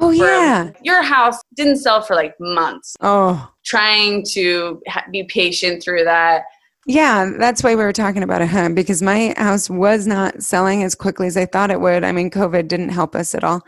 Oh, 0.00 0.10
yeah. 0.10 0.70
Your 0.82 1.02
house 1.02 1.40
didn't 1.54 1.76
sell 1.76 2.02
for 2.02 2.16
like 2.16 2.34
months. 2.40 2.96
Oh. 3.00 3.48
Trying 3.64 4.24
to 4.32 4.82
be 5.12 5.24
patient 5.24 5.82
through 5.82 6.04
that. 6.04 6.44
Yeah, 6.86 7.32
that's 7.38 7.62
why 7.62 7.74
we 7.74 7.82
were 7.82 7.92
talking 7.92 8.22
about 8.22 8.42
it, 8.42 8.48
huh? 8.48 8.70
Because 8.70 9.00
my 9.00 9.34
house 9.36 9.70
was 9.70 10.06
not 10.06 10.42
selling 10.42 10.82
as 10.82 10.94
quickly 10.94 11.26
as 11.26 11.36
I 11.36 11.46
thought 11.46 11.70
it 11.70 11.80
would. 11.80 12.04
I 12.04 12.12
mean, 12.12 12.30
COVID 12.30 12.68
didn't 12.68 12.90
help 12.90 13.14
us 13.14 13.34
at 13.34 13.44
all. 13.44 13.62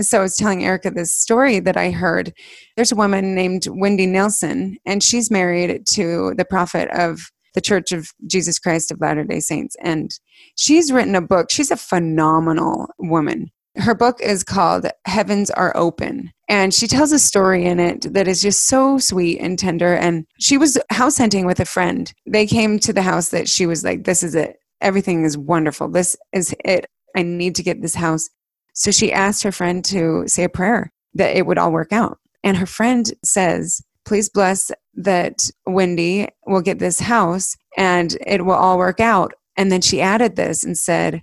So 0.00 0.18
I 0.18 0.22
was 0.22 0.36
telling 0.36 0.64
Erica 0.64 0.90
this 0.90 1.14
story 1.14 1.60
that 1.60 1.76
I 1.76 1.90
heard. 1.90 2.32
There's 2.76 2.92
a 2.92 2.96
woman 2.96 3.34
named 3.34 3.66
Wendy 3.68 4.06
Nelson, 4.06 4.76
and 4.84 5.02
she's 5.02 5.30
married 5.30 5.86
to 5.92 6.34
the 6.36 6.44
prophet 6.44 6.88
of 6.90 7.30
the 7.54 7.60
Church 7.60 7.92
of 7.92 8.12
Jesus 8.26 8.58
Christ 8.58 8.90
of 8.90 9.00
Latter 9.00 9.24
day 9.24 9.40
Saints. 9.40 9.76
And 9.80 10.18
she's 10.56 10.92
written 10.92 11.14
a 11.14 11.20
book. 11.20 11.50
She's 11.50 11.70
a 11.70 11.76
phenomenal 11.76 12.88
woman. 12.98 13.50
Her 13.76 13.94
book 13.94 14.20
is 14.20 14.44
called 14.44 14.86
Heavens 15.04 15.50
Are 15.50 15.76
Open. 15.76 16.32
And 16.48 16.72
she 16.72 16.86
tells 16.86 17.10
a 17.10 17.18
story 17.18 17.64
in 17.64 17.80
it 17.80 18.12
that 18.12 18.28
is 18.28 18.42
just 18.42 18.66
so 18.66 18.98
sweet 18.98 19.40
and 19.40 19.58
tender. 19.58 19.94
And 19.94 20.26
she 20.38 20.58
was 20.58 20.78
house 20.90 21.18
hunting 21.18 21.46
with 21.46 21.58
a 21.58 21.64
friend. 21.64 22.12
They 22.26 22.46
came 22.46 22.78
to 22.80 22.92
the 22.92 23.02
house 23.02 23.30
that 23.30 23.48
she 23.48 23.66
was 23.66 23.82
like, 23.82 24.04
This 24.04 24.22
is 24.22 24.34
it. 24.34 24.58
Everything 24.80 25.24
is 25.24 25.38
wonderful. 25.38 25.88
This 25.88 26.16
is 26.32 26.54
it. 26.64 26.86
I 27.16 27.22
need 27.22 27.54
to 27.56 27.62
get 27.62 27.80
this 27.80 27.94
house. 27.94 28.28
So 28.74 28.90
she 28.90 29.12
asked 29.12 29.42
her 29.44 29.52
friend 29.52 29.84
to 29.86 30.24
say 30.26 30.44
a 30.44 30.48
prayer 30.48 30.92
that 31.14 31.36
it 31.36 31.46
would 31.46 31.58
all 31.58 31.72
work 31.72 31.92
out. 31.92 32.18
And 32.42 32.56
her 32.56 32.66
friend 32.66 33.10
says, 33.24 33.80
Please 34.04 34.28
bless 34.28 34.70
that 34.94 35.50
Wendy 35.66 36.28
will 36.46 36.60
get 36.60 36.78
this 36.78 37.00
house 37.00 37.56
and 37.76 38.16
it 38.26 38.44
will 38.44 38.54
all 38.54 38.78
work 38.78 39.00
out. 39.00 39.32
And 39.56 39.70
then 39.70 39.80
she 39.80 40.00
added 40.00 40.36
this 40.36 40.64
and 40.64 40.76
said, 40.76 41.22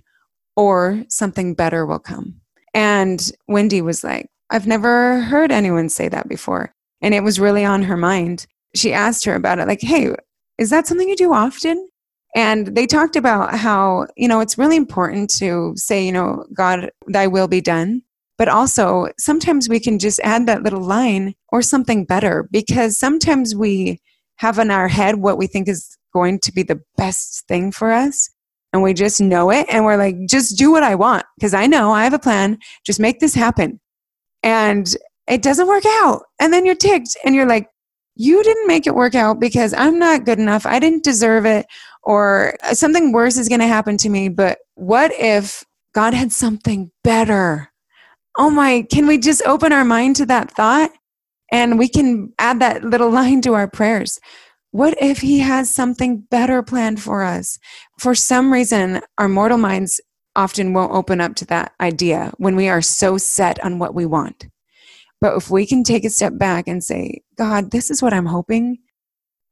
Or 0.56 1.04
something 1.08 1.54
better 1.54 1.86
will 1.86 1.98
come. 1.98 2.40
And 2.74 3.30
Wendy 3.48 3.82
was 3.82 4.02
like, 4.02 4.28
I've 4.50 4.66
never 4.66 5.20
heard 5.20 5.50
anyone 5.50 5.88
say 5.88 6.08
that 6.08 6.28
before. 6.28 6.74
And 7.00 7.14
it 7.14 7.22
was 7.22 7.40
really 7.40 7.64
on 7.64 7.82
her 7.82 7.96
mind. 7.96 8.46
She 8.74 8.92
asked 8.92 9.24
her 9.24 9.34
about 9.34 9.58
it, 9.58 9.66
like, 9.66 9.80
hey, 9.80 10.14
is 10.58 10.70
that 10.70 10.86
something 10.86 11.08
you 11.08 11.16
do 11.16 11.32
often? 11.32 11.88
And 12.34 12.68
they 12.68 12.86
talked 12.86 13.16
about 13.16 13.54
how, 13.54 14.06
you 14.16 14.28
know, 14.28 14.40
it's 14.40 14.56
really 14.56 14.76
important 14.76 15.30
to 15.38 15.74
say, 15.76 16.04
you 16.04 16.12
know, 16.12 16.46
God, 16.54 16.90
thy 17.06 17.26
will 17.26 17.48
be 17.48 17.60
done. 17.60 18.02
But 18.42 18.48
also, 18.48 19.06
sometimes 19.20 19.68
we 19.68 19.78
can 19.78 20.00
just 20.00 20.18
add 20.24 20.46
that 20.46 20.64
little 20.64 20.82
line 20.82 21.36
or 21.52 21.62
something 21.62 22.04
better 22.04 22.48
because 22.50 22.98
sometimes 22.98 23.54
we 23.54 24.00
have 24.38 24.58
in 24.58 24.68
our 24.68 24.88
head 24.88 25.18
what 25.18 25.38
we 25.38 25.46
think 25.46 25.68
is 25.68 25.96
going 26.12 26.40
to 26.40 26.52
be 26.52 26.64
the 26.64 26.80
best 26.96 27.46
thing 27.46 27.70
for 27.70 27.92
us 27.92 28.28
and 28.72 28.82
we 28.82 28.94
just 28.94 29.20
know 29.20 29.52
it 29.52 29.64
and 29.70 29.84
we're 29.84 29.96
like 29.96 30.16
just 30.28 30.58
do 30.58 30.72
what 30.72 30.82
i 30.82 30.92
want 30.92 31.24
because 31.36 31.54
i 31.54 31.68
know 31.68 31.92
i 31.92 32.02
have 32.02 32.14
a 32.14 32.18
plan. 32.18 32.58
Just 32.84 32.98
make 32.98 33.20
this 33.20 33.36
happen. 33.36 33.78
And 34.42 34.92
it 35.28 35.40
doesn't 35.40 35.68
work 35.68 35.84
out. 35.86 36.22
And 36.40 36.52
then 36.52 36.66
you're 36.66 36.74
ticked 36.74 37.16
and 37.24 37.36
you're 37.36 37.46
like 37.46 37.68
you 38.16 38.42
didn't 38.42 38.66
make 38.66 38.88
it 38.88 38.96
work 38.96 39.14
out 39.14 39.38
because 39.38 39.72
i'm 39.72 40.00
not 40.00 40.24
good 40.24 40.40
enough. 40.40 40.66
I 40.66 40.80
didn't 40.80 41.04
deserve 41.04 41.46
it 41.46 41.66
or 42.02 42.56
uh, 42.64 42.74
something 42.74 43.12
worse 43.12 43.38
is 43.38 43.48
going 43.48 43.60
to 43.60 43.68
happen 43.68 43.98
to 43.98 44.08
me. 44.08 44.28
But 44.30 44.58
what 44.74 45.12
if 45.14 45.62
god 45.94 46.12
had 46.12 46.32
something 46.32 46.90
better 47.04 47.68
oh 48.36 48.50
my 48.50 48.86
can 48.90 49.06
we 49.06 49.18
just 49.18 49.42
open 49.46 49.72
our 49.72 49.84
mind 49.84 50.16
to 50.16 50.26
that 50.26 50.50
thought 50.50 50.90
and 51.50 51.78
we 51.78 51.88
can 51.88 52.32
add 52.38 52.60
that 52.60 52.84
little 52.84 53.10
line 53.20 53.40
to 53.40 53.54
our 53.54 53.68
prayers 53.68 54.18
what 54.72 54.96
if 55.02 55.18
he 55.18 55.40
has 55.40 55.68
something 55.68 56.20
better 56.30 56.62
planned 56.62 57.00
for 57.00 57.22
us? 57.22 57.58
For 57.98 58.14
some 58.14 58.50
reason, 58.50 59.02
our 59.18 59.28
mortal 59.28 59.58
minds 59.58 60.00
often 60.34 60.72
won't 60.72 60.94
open 60.94 61.20
up 61.20 61.34
to 61.36 61.44
that 61.46 61.72
idea 61.78 62.32
when 62.38 62.56
we 62.56 62.70
are 62.70 62.80
so 62.80 63.18
set 63.18 63.62
on 63.62 63.78
what 63.78 63.94
we 63.94 64.06
want. 64.06 64.46
But 65.20 65.36
if 65.36 65.50
we 65.50 65.66
can 65.66 65.84
take 65.84 66.06
a 66.06 66.10
step 66.10 66.38
back 66.38 66.66
and 66.66 66.82
say, 66.82 67.20
God, 67.36 67.70
this 67.70 67.90
is 67.90 68.02
what 68.02 68.14
I'm 68.14 68.26
hoping. 68.26 68.78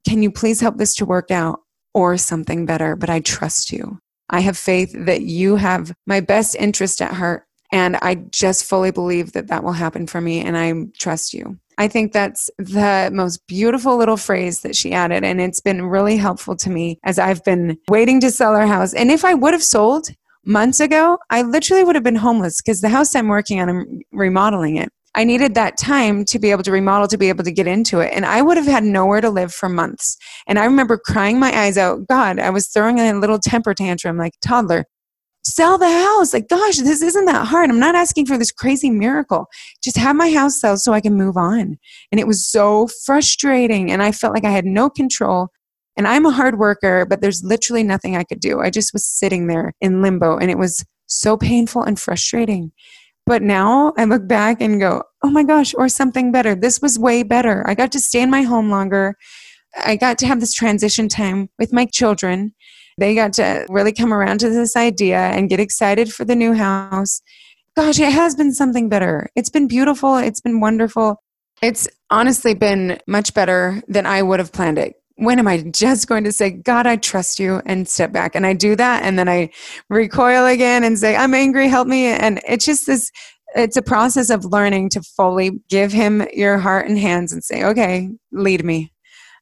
Can 0.08 0.22
you 0.22 0.32
please 0.32 0.62
help 0.62 0.78
this 0.78 0.94
to 0.96 1.04
work 1.04 1.30
out 1.30 1.60
or 1.92 2.16
something 2.16 2.64
better? 2.64 2.96
But 2.96 3.10
I 3.10 3.20
trust 3.20 3.70
you. 3.70 3.98
I 4.30 4.40
have 4.40 4.56
faith 4.56 4.94
that 4.96 5.20
you 5.20 5.56
have 5.56 5.92
my 6.06 6.20
best 6.20 6.56
interest 6.56 7.02
at 7.02 7.12
heart. 7.12 7.44
And 7.72 7.96
I 7.96 8.16
just 8.30 8.64
fully 8.64 8.90
believe 8.90 9.32
that 9.32 9.48
that 9.48 9.62
will 9.62 9.72
happen 9.72 10.06
for 10.06 10.20
me. 10.20 10.40
And 10.40 10.56
I 10.56 10.72
trust 10.98 11.34
you. 11.34 11.58
I 11.78 11.88
think 11.88 12.12
that's 12.12 12.50
the 12.58 13.10
most 13.12 13.46
beautiful 13.46 13.96
little 13.96 14.18
phrase 14.18 14.60
that 14.60 14.76
she 14.76 14.92
added. 14.92 15.24
And 15.24 15.40
it's 15.40 15.60
been 15.60 15.86
really 15.86 16.16
helpful 16.16 16.54
to 16.56 16.68
me 16.68 16.98
as 17.04 17.18
I've 17.18 17.42
been 17.44 17.78
waiting 17.88 18.20
to 18.20 18.30
sell 18.30 18.54
our 18.54 18.66
house. 18.66 18.92
And 18.92 19.10
if 19.10 19.24
I 19.24 19.34
would 19.34 19.54
have 19.54 19.62
sold 19.62 20.08
months 20.44 20.80
ago, 20.80 21.16
I 21.30 21.42
literally 21.42 21.84
would 21.84 21.94
have 21.94 22.04
been 22.04 22.16
homeless 22.16 22.60
because 22.60 22.80
the 22.80 22.88
house 22.88 23.14
I'm 23.14 23.28
working 23.28 23.60
on, 23.60 23.68
I'm 23.68 24.00
remodeling 24.12 24.76
it. 24.76 24.90
I 25.14 25.24
needed 25.24 25.54
that 25.54 25.76
time 25.76 26.24
to 26.26 26.38
be 26.38 26.50
able 26.50 26.62
to 26.62 26.70
remodel, 26.70 27.08
to 27.08 27.18
be 27.18 27.30
able 27.30 27.44
to 27.44 27.50
get 27.50 27.66
into 27.66 27.98
it. 28.00 28.12
And 28.14 28.24
I 28.24 28.42
would 28.42 28.56
have 28.56 28.66
had 28.66 28.84
nowhere 28.84 29.20
to 29.20 29.30
live 29.30 29.52
for 29.52 29.68
months. 29.68 30.16
And 30.46 30.58
I 30.58 30.66
remember 30.66 30.98
crying 30.98 31.40
my 31.40 31.50
eyes 31.58 31.76
out. 31.76 32.06
God, 32.08 32.38
I 32.38 32.50
was 32.50 32.68
throwing 32.68 33.00
a 33.00 33.12
little 33.14 33.38
temper 33.38 33.74
tantrum 33.74 34.18
like 34.18 34.32
toddler 34.40 34.84
sell 35.54 35.78
the 35.78 35.90
house. 35.90 36.32
Like, 36.32 36.48
gosh, 36.48 36.78
this 36.78 37.02
isn't 37.02 37.24
that 37.26 37.46
hard. 37.46 37.70
I'm 37.70 37.78
not 37.78 37.94
asking 37.94 38.26
for 38.26 38.38
this 38.38 38.52
crazy 38.52 38.90
miracle. 38.90 39.46
Just 39.82 39.96
have 39.96 40.16
my 40.16 40.30
house 40.30 40.60
sell 40.60 40.76
so 40.76 40.92
I 40.92 41.00
can 41.00 41.14
move 41.14 41.36
on. 41.36 41.78
And 42.10 42.20
it 42.20 42.26
was 42.26 42.48
so 42.48 42.88
frustrating. 43.04 43.90
And 43.90 44.02
I 44.02 44.12
felt 44.12 44.34
like 44.34 44.44
I 44.44 44.50
had 44.50 44.64
no 44.64 44.88
control. 44.88 45.48
And 45.96 46.06
I'm 46.08 46.24
a 46.24 46.30
hard 46.30 46.58
worker, 46.58 47.04
but 47.04 47.20
there's 47.20 47.44
literally 47.44 47.82
nothing 47.82 48.16
I 48.16 48.24
could 48.24 48.40
do. 48.40 48.60
I 48.60 48.70
just 48.70 48.92
was 48.92 49.04
sitting 49.04 49.48
there 49.48 49.74
in 49.80 50.02
limbo 50.02 50.38
and 50.38 50.50
it 50.50 50.58
was 50.58 50.84
so 51.06 51.36
painful 51.36 51.82
and 51.82 51.98
frustrating. 51.98 52.72
But 53.26 53.42
now 53.42 53.92
I 53.98 54.04
look 54.04 54.26
back 54.26 54.60
and 54.60 54.80
go, 54.80 55.02
oh 55.22 55.30
my 55.30 55.42
gosh, 55.42 55.74
or 55.76 55.88
something 55.88 56.32
better. 56.32 56.54
This 56.54 56.80
was 56.80 56.98
way 56.98 57.22
better. 57.22 57.68
I 57.68 57.74
got 57.74 57.92
to 57.92 58.00
stay 58.00 58.22
in 58.22 58.30
my 58.30 58.42
home 58.42 58.70
longer. 58.70 59.16
I 59.76 59.96
got 59.96 60.18
to 60.18 60.26
have 60.26 60.40
this 60.40 60.54
transition 60.54 61.08
time 61.08 61.48
with 61.58 61.72
my 61.72 61.84
children 61.84 62.54
they 63.00 63.14
got 63.14 63.32
to 63.34 63.66
really 63.68 63.92
come 63.92 64.12
around 64.12 64.38
to 64.40 64.50
this 64.50 64.76
idea 64.76 65.18
and 65.18 65.48
get 65.48 65.58
excited 65.58 66.12
for 66.12 66.24
the 66.24 66.36
new 66.36 66.52
house. 66.52 67.22
Gosh, 67.76 67.98
it 67.98 68.12
has 68.12 68.34
been 68.34 68.52
something 68.52 68.88
better. 68.88 69.28
It's 69.34 69.50
been 69.50 69.66
beautiful. 69.66 70.16
It's 70.16 70.40
been 70.40 70.60
wonderful. 70.60 71.22
It's 71.62 71.88
honestly 72.10 72.54
been 72.54 73.00
much 73.06 73.34
better 73.34 73.82
than 73.88 74.06
I 74.06 74.22
would 74.22 74.38
have 74.38 74.52
planned 74.52 74.78
it. 74.78 74.94
When 75.16 75.38
am 75.38 75.48
I 75.48 75.58
just 75.58 76.06
going 76.06 76.24
to 76.24 76.32
say, 76.32 76.50
God, 76.50 76.86
I 76.86 76.96
trust 76.96 77.38
you 77.38 77.60
and 77.66 77.88
step 77.88 78.12
back? 78.12 78.34
And 78.34 78.46
I 78.46 78.54
do 78.54 78.74
that. 78.76 79.02
And 79.02 79.18
then 79.18 79.28
I 79.28 79.50
recoil 79.90 80.46
again 80.46 80.82
and 80.84 80.98
say, 80.98 81.14
I'm 81.16 81.34
angry, 81.34 81.68
help 81.68 81.88
me. 81.88 82.06
And 82.06 82.40
it's 82.46 82.64
just 82.64 82.86
this 82.86 83.10
it's 83.54 83.76
a 83.76 83.82
process 83.82 84.30
of 84.30 84.44
learning 84.44 84.90
to 84.90 85.02
fully 85.02 85.60
give 85.68 85.92
him 85.92 86.26
your 86.32 86.58
heart 86.58 86.88
and 86.88 86.98
hands 86.98 87.32
and 87.32 87.42
say, 87.42 87.64
okay, 87.64 88.08
lead 88.32 88.64
me 88.64 88.92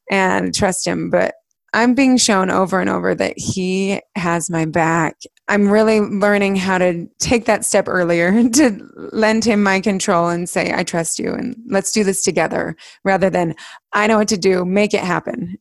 and 0.09 0.53
trust 0.53 0.85
him. 0.85 1.09
But 1.09 1.35
I'm 1.73 1.93
being 1.93 2.17
shown 2.17 2.49
over 2.49 2.79
and 2.79 2.89
over 2.89 3.13
that 3.15 3.37
he 3.37 4.01
has 4.15 4.49
my 4.49 4.65
back. 4.65 5.17
I'm 5.47 5.69
really 5.69 5.99
learning 5.99 6.55
how 6.55 6.77
to 6.77 7.07
take 7.19 7.45
that 7.45 7.65
step 7.65 7.87
earlier 7.87 8.31
to 8.53 8.89
lend 9.11 9.45
him 9.45 9.63
my 9.63 9.79
control 9.79 10.29
and 10.29 10.49
say, 10.49 10.73
I 10.73 10.83
trust 10.83 11.19
you 11.19 11.33
and 11.33 11.55
let's 11.67 11.91
do 11.91 12.03
this 12.03 12.23
together 12.23 12.75
rather 13.03 13.29
than 13.29 13.55
I 13.93 14.07
know 14.07 14.17
what 14.17 14.27
to 14.29 14.37
do, 14.37 14.65
make 14.65 14.93
it 14.93 15.01
happen. 15.01 15.57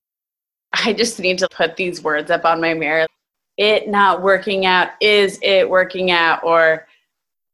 I 0.72 0.92
just 0.92 1.18
need 1.18 1.38
to 1.38 1.48
put 1.48 1.76
these 1.76 2.02
words 2.02 2.30
up 2.30 2.44
on 2.44 2.60
my 2.60 2.74
mirror. 2.74 3.06
It 3.56 3.88
not 3.88 4.22
working 4.22 4.66
out, 4.66 4.90
is 5.00 5.38
it 5.42 5.68
working 5.68 6.10
out? 6.10 6.44
Or 6.44 6.86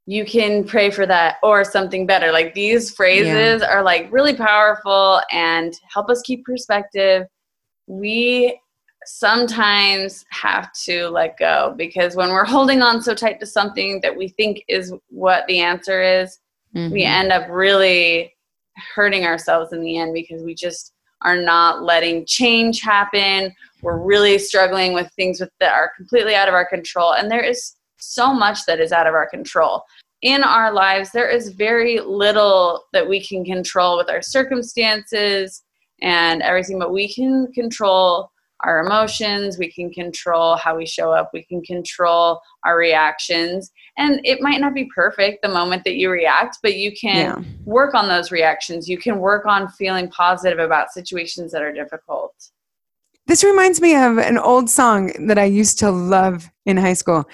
you 0.06 0.24
can 0.24 0.64
pray 0.64 0.90
for 0.90 1.06
that 1.06 1.36
or 1.42 1.64
something 1.64 2.06
better. 2.06 2.30
Like 2.30 2.54
these 2.54 2.90
phrases 2.90 3.62
yeah. 3.62 3.68
are 3.68 3.82
like 3.82 4.12
really 4.12 4.34
powerful 4.34 5.20
and 5.32 5.72
help 5.92 6.10
us 6.10 6.20
keep 6.22 6.44
perspective. 6.44 7.26
We 7.86 8.60
sometimes 9.06 10.24
have 10.30 10.72
to 10.72 11.08
let 11.08 11.36
go 11.38 11.74
because 11.76 12.16
when 12.16 12.30
we're 12.30 12.44
holding 12.44 12.82
on 12.82 13.02
so 13.02 13.14
tight 13.14 13.40
to 13.40 13.46
something 13.46 14.00
that 14.00 14.16
we 14.16 14.28
think 14.28 14.62
is 14.68 14.92
what 15.08 15.46
the 15.46 15.60
answer 15.60 16.02
is, 16.02 16.38
mm-hmm. 16.74 16.92
we 16.92 17.04
end 17.04 17.32
up 17.32 17.46
really 17.48 18.34
hurting 18.94 19.24
ourselves 19.24 19.72
in 19.72 19.82
the 19.82 19.98
end 19.98 20.14
because 20.14 20.42
we 20.42 20.54
just 20.54 20.92
are 21.22 21.40
not 21.40 21.82
letting 21.82 22.26
change 22.26 22.80
happen. 22.80 23.54
We're 23.82 23.98
really 23.98 24.38
struggling 24.38 24.92
with 24.92 25.10
things 25.16 25.40
with, 25.40 25.50
that 25.60 25.72
are 25.72 25.92
completely 25.96 26.34
out 26.34 26.48
of 26.48 26.54
our 26.54 26.66
control. 26.66 27.14
And 27.14 27.30
there 27.30 27.42
is 27.42 27.74
so 27.98 28.32
much 28.32 28.66
that 28.66 28.80
is 28.80 28.92
out 28.92 29.06
of 29.06 29.14
our 29.14 29.28
control. 29.28 29.82
In 30.22 30.42
our 30.42 30.72
lives, 30.72 31.10
there 31.12 31.28
is 31.28 31.50
very 31.50 32.00
little 32.00 32.84
that 32.92 33.08
we 33.08 33.22
can 33.22 33.44
control 33.44 33.96
with 33.96 34.08
our 34.08 34.22
circumstances 34.22 35.63
and 36.02 36.42
everything, 36.42 36.78
but 36.78 36.92
we 36.92 37.12
can 37.12 37.50
control 37.52 38.30
our 38.64 38.80
emotions, 38.80 39.58
we 39.58 39.70
can 39.70 39.90
control 39.90 40.56
how 40.56 40.76
we 40.76 40.86
show 40.86 41.12
up, 41.12 41.30
we 41.32 41.44
can 41.44 41.62
control 41.62 42.40
our 42.64 42.76
reactions. 42.78 43.70
And 43.98 44.20
it 44.24 44.40
might 44.40 44.60
not 44.60 44.74
be 44.74 44.88
perfect 44.94 45.42
the 45.42 45.48
moment 45.48 45.84
that 45.84 45.96
you 45.96 46.10
react, 46.10 46.58
but 46.62 46.76
you 46.76 46.92
can 46.92 47.16
yeah. 47.16 47.50
work 47.64 47.94
on 47.94 48.08
those 48.08 48.30
reactions. 48.32 48.88
You 48.88 48.98
can 48.98 49.18
work 49.18 49.44
on 49.46 49.68
feeling 49.68 50.08
positive 50.08 50.58
about 50.58 50.92
situations 50.92 51.52
that 51.52 51.62
are 51.62 51.72
difficult. 51.72 52.34
This 53.26 53.42
reminds 53.42 53.80
me 53.80 53.94
of 53.94 54.18
an 54.18 54.36
old 54.36 54.68
song 54.68 55.12
that 55.28 55.38
I 55.38 55.44
used 55.44 55.78
to 55.78 55.90
love 55.90 56.50
in 56.66 56.76
high 56.76 56.92
school. 56.92 57.24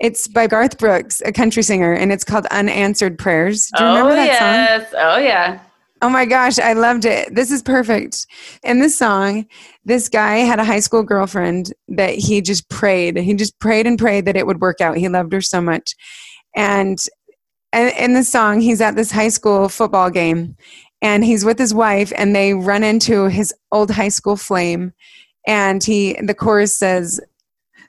It's 0.00 0.26
by 0.26 0.48
Garth 0.48 0.76
Brooks, 0.78 1.22
a 1.24 1.32
country 1.32 1.62
singer, 1.62 1.92
and 1.92 2.12
it's 2.12 2.24
called 2.24 2.46
Unanswered 2.46 3.16
Prayers. 3.18 3.70
Do 3.76 3.84
you 3.84 3.90
oh, 3.90 3.94
remember 3.94 4.14
that 4.16 4.26
yes. 4.26 4.90
song? 4.90 5.00
Oh, 5.02 5.18
yeah. 5.18 5.60
Oh 6.02 6.10
my 6.10 6.26
gosh, 6.26 6.58
I 6.58 6.74
loved 6.74 7.06
it. 7.06 7.34
This 7.34 7.50
is 7.50 7.62
perfect. 7.62 8.26
In 8.62 8.80
this 8.80 8.96
song, 8.96 9.46
this 9.84 10.08
guy 10.10 10.38
had 10.38 10.58
a 10.58 10.64
high 10.64 10.80
school 10.80 11.02
girlfriend 11.02 11.72
that 11.88 12.14
he 12.14 12.42
just 12.42 12.68
prayed. 12.68 13.16
He 13.16 13.32
just 13.34 13.58
prayed 13.60 13.86
and 13.86 13.98
prayed 13.98 14.26
that 14.26 14.36
it 14.36 14.46
would 14.46 14.60
work 14.60 14.80
out. 14.82 14.98
He 14.98 15.08
loved 15.08 15.32
her 15.32 15.40
so 15.40 15.60
much. 15.62 15.94
And 16.54 16.98
in 17.72 18.12
the 18.12 18.24
song, 18.24 18.60
he's 18.60 18.80
at 18.80 18.94
this 18.94 19.10
high 19.10 19.28
school 19.28 19.68
football 19.68 20.10
game 20.10 20.56
and 21.00 21.24
he's 21.24 21.44
with 21.44 21.58
his 21.58 21.74
wife 21.74 22.12
and 22.16 22.34
they 22.34 22.54
run 22.54 22.82
into 22.82 23.28
his 23.28 23.54
old 23.72 23.90
high 23.90 24.08
school 24.08 24.36
flame. 24.36 24.92
And 25.46 25.82
he, 25.82 26.14
the 26.22 26.34
chorus 26.34 26.76
says, 26.76 27.20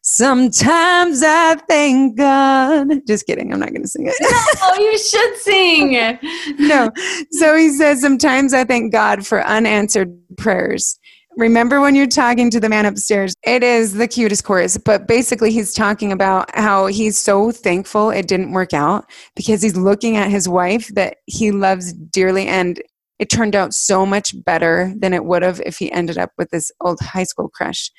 Sometimes 0.10 1.22
I 1.22 1.56
thank 1.68 2.18
God. 2.18 2.88
Just 3.06 3.26
kidding. 3.26 3.52
I'm 3.52 3.60
not 3.60 3.72
going 3.72 3.82
to 3.82 3.90
sing 3.90 4.08
it. 4.08 4.16
no, 4.22 4.82
you 4.82 4.98
should 4.98 5.36
sing. 5.36 6.18
no. 6.66 6.90
So 7.32 7.58
he 7.58 7.70
says, 7.72 8.00
Sometimes 8.00 8.54
I 8.54 8.64
thank 8.64 8.94
God 8.94 9.28
for 9.28 9.46
unanswered 9.46 10.18
prayers. 10.38 10.98
Remember 11.36 11.82
when 11.82 11.94
you're 11.94 12.08
talking 12.08 12.50
to 12.52 12.60
the 12.62 12.70
man 12.70 12.86
upstairs? 12.86 13.36
It 13.44 13.64
is 13.64 13.96
the 13.96 14.08
cutest 14.08 14.46
chorus, 14.46 14.78
but 14.78 15.10
basically, 15.10 15.52
he's 15.52 15.74
talking 15.74 16.14
about 16.14 16.50
how 16.56 16.86
he's 16.86 17.18
so 17.18 17.52
thankful 17.52 18.10
it 18.10 18.30
didn't 18.30 18.54
work 18.54 18.74
out 18.74 19.12
because 19.36 19.62
he's 19.62 19.76
looking 19.76 20.16
at 20.16 20.32
his 20.32 20.48
wife 20.48 20.88
that 20.96 21.18
he 21.26 21.52
loves 21.52 21.92
dearly 21.92 22.48
and 22.48 22.82
it 23.20 23.30
turned 23.30 23.58
out 23.58 23.74
so 23.74 24.06
much 24.06 24.42
better 24.46 24.94
than 24.98 25.14
it 25.14 25.26
would 25.26 25.44
have 25.44 25.60
if 25.66 25.80
he 25.80 25.92
ended 25.92 26.18
up 26.18 26.32
with 26.38 26.50
this 26.52 26.72
old 26.80 26.98
high 27.02 27.24
school 27.26 27.50
crush 27.50 27.92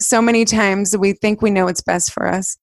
so 0.00 0.22
many 0.22 0.44
times 0.44 0.96
we 0.96 1.12
think 1.12 1.42
we 1.42 1.50
know 1.50 1.66
what's 1.66 1.82
best 1.82 2.12
for 2.12 2.26
us. 2.26 2.56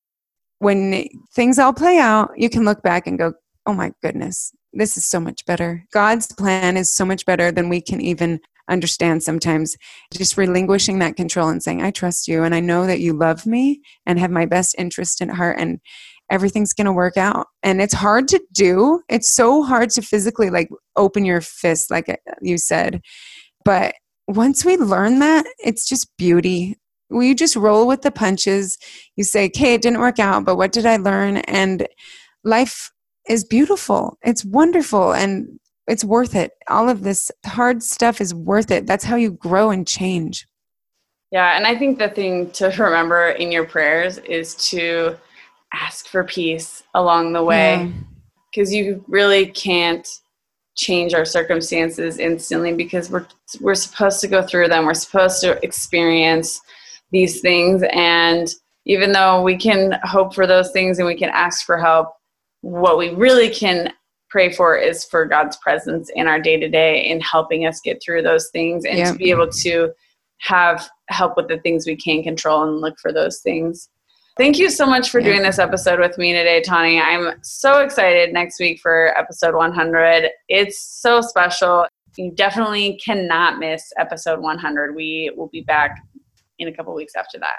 When 0.60 1.08
things 1.36 1.60
all 1.60 1.73
play 1.73 2.00
out, 2.00 2.32
you 2.36 2.50
can 2.50 2.65
look 2.65 2.82
back 2.82 3.06
and 3.06 3.17
go, 3.17 3.34
oh 3.65 3.73
my 3.73 3.91
goodness, 4.02 4.52
this 4.73 4.97
is 4.97 5.06
so 5.06 5.19
much 5.19 5.45
better. 5.45 5.86
God's 5.91 6.28
plan 6.34 6.78
is 6.78 6.93
so 6.93 7.06
much 7.06 7.26
better 7.26 7.52
than 7.52 7.69
we 7.69 7.82
can 7.82 8.02
even 8.02 8.39
understand 8.69 9.23
sometimes. 9.23 9.76
Just 10.13 10.38
relinquishing 10.38 11.00
that 11.00 11.15
control 11.15 11.50
and 11.50 11.62
saying, 11.62 11.84
I 11.84 11.91
trust 11.91 12.28
you 12.28 12.43
and 12.43 12.56
I 12.56 12.60
know 12.60 12.88
that 12.88 13.00
you 13.00 13.13
love 13.13 13.45
me 13.45 13.82
and 14.06 14.19
have 14.19 14.32
my 14.32 14.45
best 14.45 14.76
interest 14.78 15.21
at 15.21 15.30
heart 15.30 15.58
and 15.60 15.80
everything's 16.30 16.73
going 16.73 16.86
to 16.86 16.93
work 16.93 17.17
out. 17.17 17.47
And 17.63 17.82
it's 17.82 17.93
hard 17.93 18.28
to 18.30 18.41
do. 18.52 19.02
It's 19.10 19.34
so 19.34 19.63
hard 19.63 19.91
to 19.91 20.02
physically 20.02 20.50
like 20.50 20.69
open 20.95 21.23
your 21.23 21.41
fist, 21.41 21.91
like 21.91 22.10
uh, 22.10 22.15
you 22.41 22.58
said. 22.58 23.02
But 23.63 23.95
once 24.28 24.65
we 24.65 24.76
learn 24.76 25.19
that, 25.19 25.45
it's 25.60 25.88
just 25.88 26.15
beauty 26.17 26.78
you 27.10 27.36
just 27.36 27.56
roll 27.56 27.88
with 27.88 28.02
the 28.02 28.12
punches. 28.12 28.78
You 29.15 29.24
say, 29.24 29.46
okay, 29.48 29.74
it 29.74 29.82
didn't 29.82 30.00
work 30.00 30.20
out, 30.20 30.46
but 30.46 30.58
what 30.58 30.72
did 30.72 30.86
I 30.86 30.98
learn? 30.98 31.38
And 31.38 31.88
life 32.43 32.91
is 33.28 33.43
beautiful. 33.43 34.17
It's 34.24 34.46
wonderful 34.46 35.13
and 35.13 35.60
it's 35.88 36.04
worth 36.04 36.36
it. 36.36 36.52
All 36.70 36.89
of 36.89 37.04
this 37.04 37.32
hard 37.46 37.82
stuff 37.82 38.20
is 38.20 38.34
worth 38.34 38.72
it. 38.72 38.88
That's 38.88 39.06
how 39.06 39.15
you 39.15 39.32
grow 39.32 39.70
and 39.70 39.88
change. 39.88 40.46
Yeah, 41.32 41.58
and 41.58 41.65
I 41.65 41.78
think 41.78 41.98
the 41.98 42.10
thing 42.10 42.52
to 42.52 42.67
remember 42.80 43.30
in 43.30 43.52
your 43.52 43.65
prayers 43.65 44.17
is 44.20 44.56
to 44.70 45.17
ask 45.74 46.08
for 46.08 46.24
peace 46.24 46.84
along 46.93 47.34
the 47.34 47.43
way 47.43 47.91
because 48.52 48.74
yeah. 48.74 48.82
you 48.82 49.06
really 49.08 49.48
can't 49.48 50.08
change 50.76 51.13
our 51.13 51.26
circumstances 51.26 52.20
instantly 52.20 52.72
because 52.74 53.10
we're 53.10 53.28
we're 53.60 53.76
supposed 53.76 54.22
to 54.22 54.28
go 54.28 54.41
through 54.41 54.67
them. 54.67 54.86
We're 54.86 54.93
supposed 54.93 55.41
to 55.41 55.63
experience 55.63 56.62
these 57.12 57.41
things 57.41 57.84
and 57.91 58.50
even 58.86 59.12
though 59.12 59.41
we 59.41 59.58
can 59.58 60.00
hope 60.04 60.34
for 60.34 60.48
those 60.48 60.72
things 60.72 60.98
and 60.98 61.08
we 61.08 61.17
can 61.17 61.30
ask 61.30 61.65
for 61.65 61.78
help 61.78 62.13
what 62.62 62.98
we 62.98 63.10
really 63.10 63.50
can 63.50 63.91
pray 64.30 64.52
for 64.52 64.78
is 64.78 65.06
for 65.06 65.26
God's 65.26 65.58
presence 65.58 66.12
in 66.15 66.28
our 66.28 66.39
day 66.39 66.60
to 66.60 66.67
day 66.67 67.10
in 67.10 67.20
helping 67.22 67.65
us 67.65 67.80
get 67.82 68.02
through 68.04 68.24
those 68.24 68.50
things 68.50 68.86
and 68.86 69.06
to 69.06 69.13
be 69.17 69.30
able 69.30 69.50
to 69.50 69.91
have 70.39 70.89
help 71.10 71.38
with 71.38 71.48
the 71.48 71.60
things 71.60 71.88
we 71.88 71.96
can 71.96 72.24
control 72.24 72.63
and 72.63 72.82
look 72.82 73.00
for 73.00 73.13
those 73.13 73.39
things. 73.39 73.89
Thank 74.38 74.60
you 74.60 74.70
so 74.70 74.86
much 74.86 75.10
for 75.10 75.20
doing 75.20 75.41
this 75.41 75.58
episode 75.58 76.00
with 76.00 76.17
me 76.20 76.32
today, 76.32 76.62
Tawny. 76.62 77.02
I'm 77.02 77.39
so 77.41 77.80
excited 77.80 78.34
next 78.34 78.60
week 78.60 78.80
for 78.80 79.17
episode 79.17 79.56
100. 79.56 80.30
It's 80.48 80.80
so 80.80 81.22
special. 81.22 81.88
You 82.17 82.32
definitely 82.32 83.00
cannot 83.04 83.58
miss 83.58 83.91
episode 83.98 84.39
100. 84.39 84.96
We 84.96 85.32
will 85.36 85.48
be 85.48 85.62
back 85.62 86.04
in 86.60 86.67
a 86.67 86.74
couple 86.74 86.93
weeks 86.93 87.15
after 87.15 87.39
that. 87.39 87.58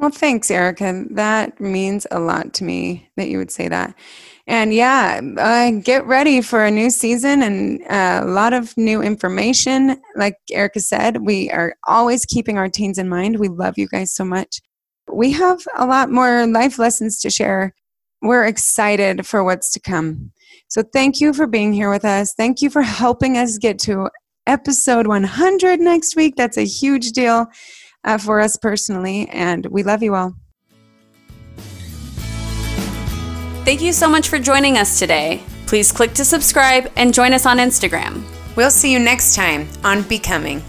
Well, 0.00 0.10
thanks, 0.10 0.50
Erica. 0.50 1.04
That 1.10 1.60
means 1.60 2.06
a 2.10 2.20
lot 2.20 2.54
to 2.54 2.64
me 2.64 3.10
that 3.18 3.28
you 3.28 3.36
would 3.36 3.50
say 3.50 3.68
that. 3.68 3.94
And 4.46 4.72
yeah, 4.72 5.20
uh, 5.36 5.72
get 5.72 6.06
ready 6.06 6.40
for 6.40 6.64
a 6.64 6.70
new 6.70 6.88
season 6.88 7.42
and 7.42 7.82
uh, 7.82 8.22
a 8.24 8.26
lot 8.26 8.54
of 8.54 8.74
new 8.78 9.02
information. 9.02 10.00
Like 10.16 10.36
Erica 10.50 10.80
said, 10.80 11.18
we 11.20 11.50
are 11.50 11.74
always 11.86 12.24
keeping 12.24 12.56
our 12.56 12.70
teens 12.70 12.96
in 12.96 13.10
mind. 13.10 13.38
We 13.38 13.48
love 13.48 13.74
you 13.76 13.88
guys 13.88 14.10
so 14.10 14.24
much. 14.24 14.60
We 15.12 15.32
have 15.32 15.60
a 15.76 15.84
lot 15.84 16.10
more 16.10 16.46
life 16.46 16.78
lessons 16.78 17.20
to 17.20 17.28
share. 17.28 17.74
We're 18.22 18.46
excited 18.46 19.26
for 19.26 19.44
what's 19.44 19.70
to 19.72 19.80
come. 19.80 20.32
So 20.68 20.82
thank 20.82 21.20
you 21.20 21.34
for 21.34 21.46
being 21.46 21.74
here 21.74 21.90
with 21.90 22.06
us. 22.06 22.32
Thank 22.32 22.62
you 22.62 22.70
for 22.70 22.82
helping 22.82 23.36
us 23.36 23.58
get 23.58 23.78
to 23.80 24.08
episode 24.46 25.06
100 25.06 25.78
next 25.78 26.16
week. 26.16 26.36
That's 26.36 26.56
a 26.56 26.64
huge 26.64 27.12
deal 27.12 27.48
uh, 28.04 28.18
for 28.18 28.40
us 28.40 28.56
personally. 28.56 29.28
And 29.28 29.66
we 29.66 29.82
love 29.82 30.02
you 30.02 30.14
all. 30.14 30.34
Thank 33.64 33.82
you 33.82 33.92
so 33.92 34.08
much 34.08 34.28
for 34.28 34.38
joining 34.38 34.78
us 34.78 34.98
today. 34.98 35.42
Please 35.66 35.92
click 35.92 36.14
to 36.14 36.24
subscribe 36.24 36.90
and 36.96 37.14
join 37.14 37.32
us 37.32 37.46
on 37.46 37.58
Instagram. 37.58 38.24
We'll 38.56 38.70
see 38.70 38.92
you 38.92 38.98
next 38.98 39.36
time 39.36 39.68
on 39.84 40.02
Becoming. 40.02 40.62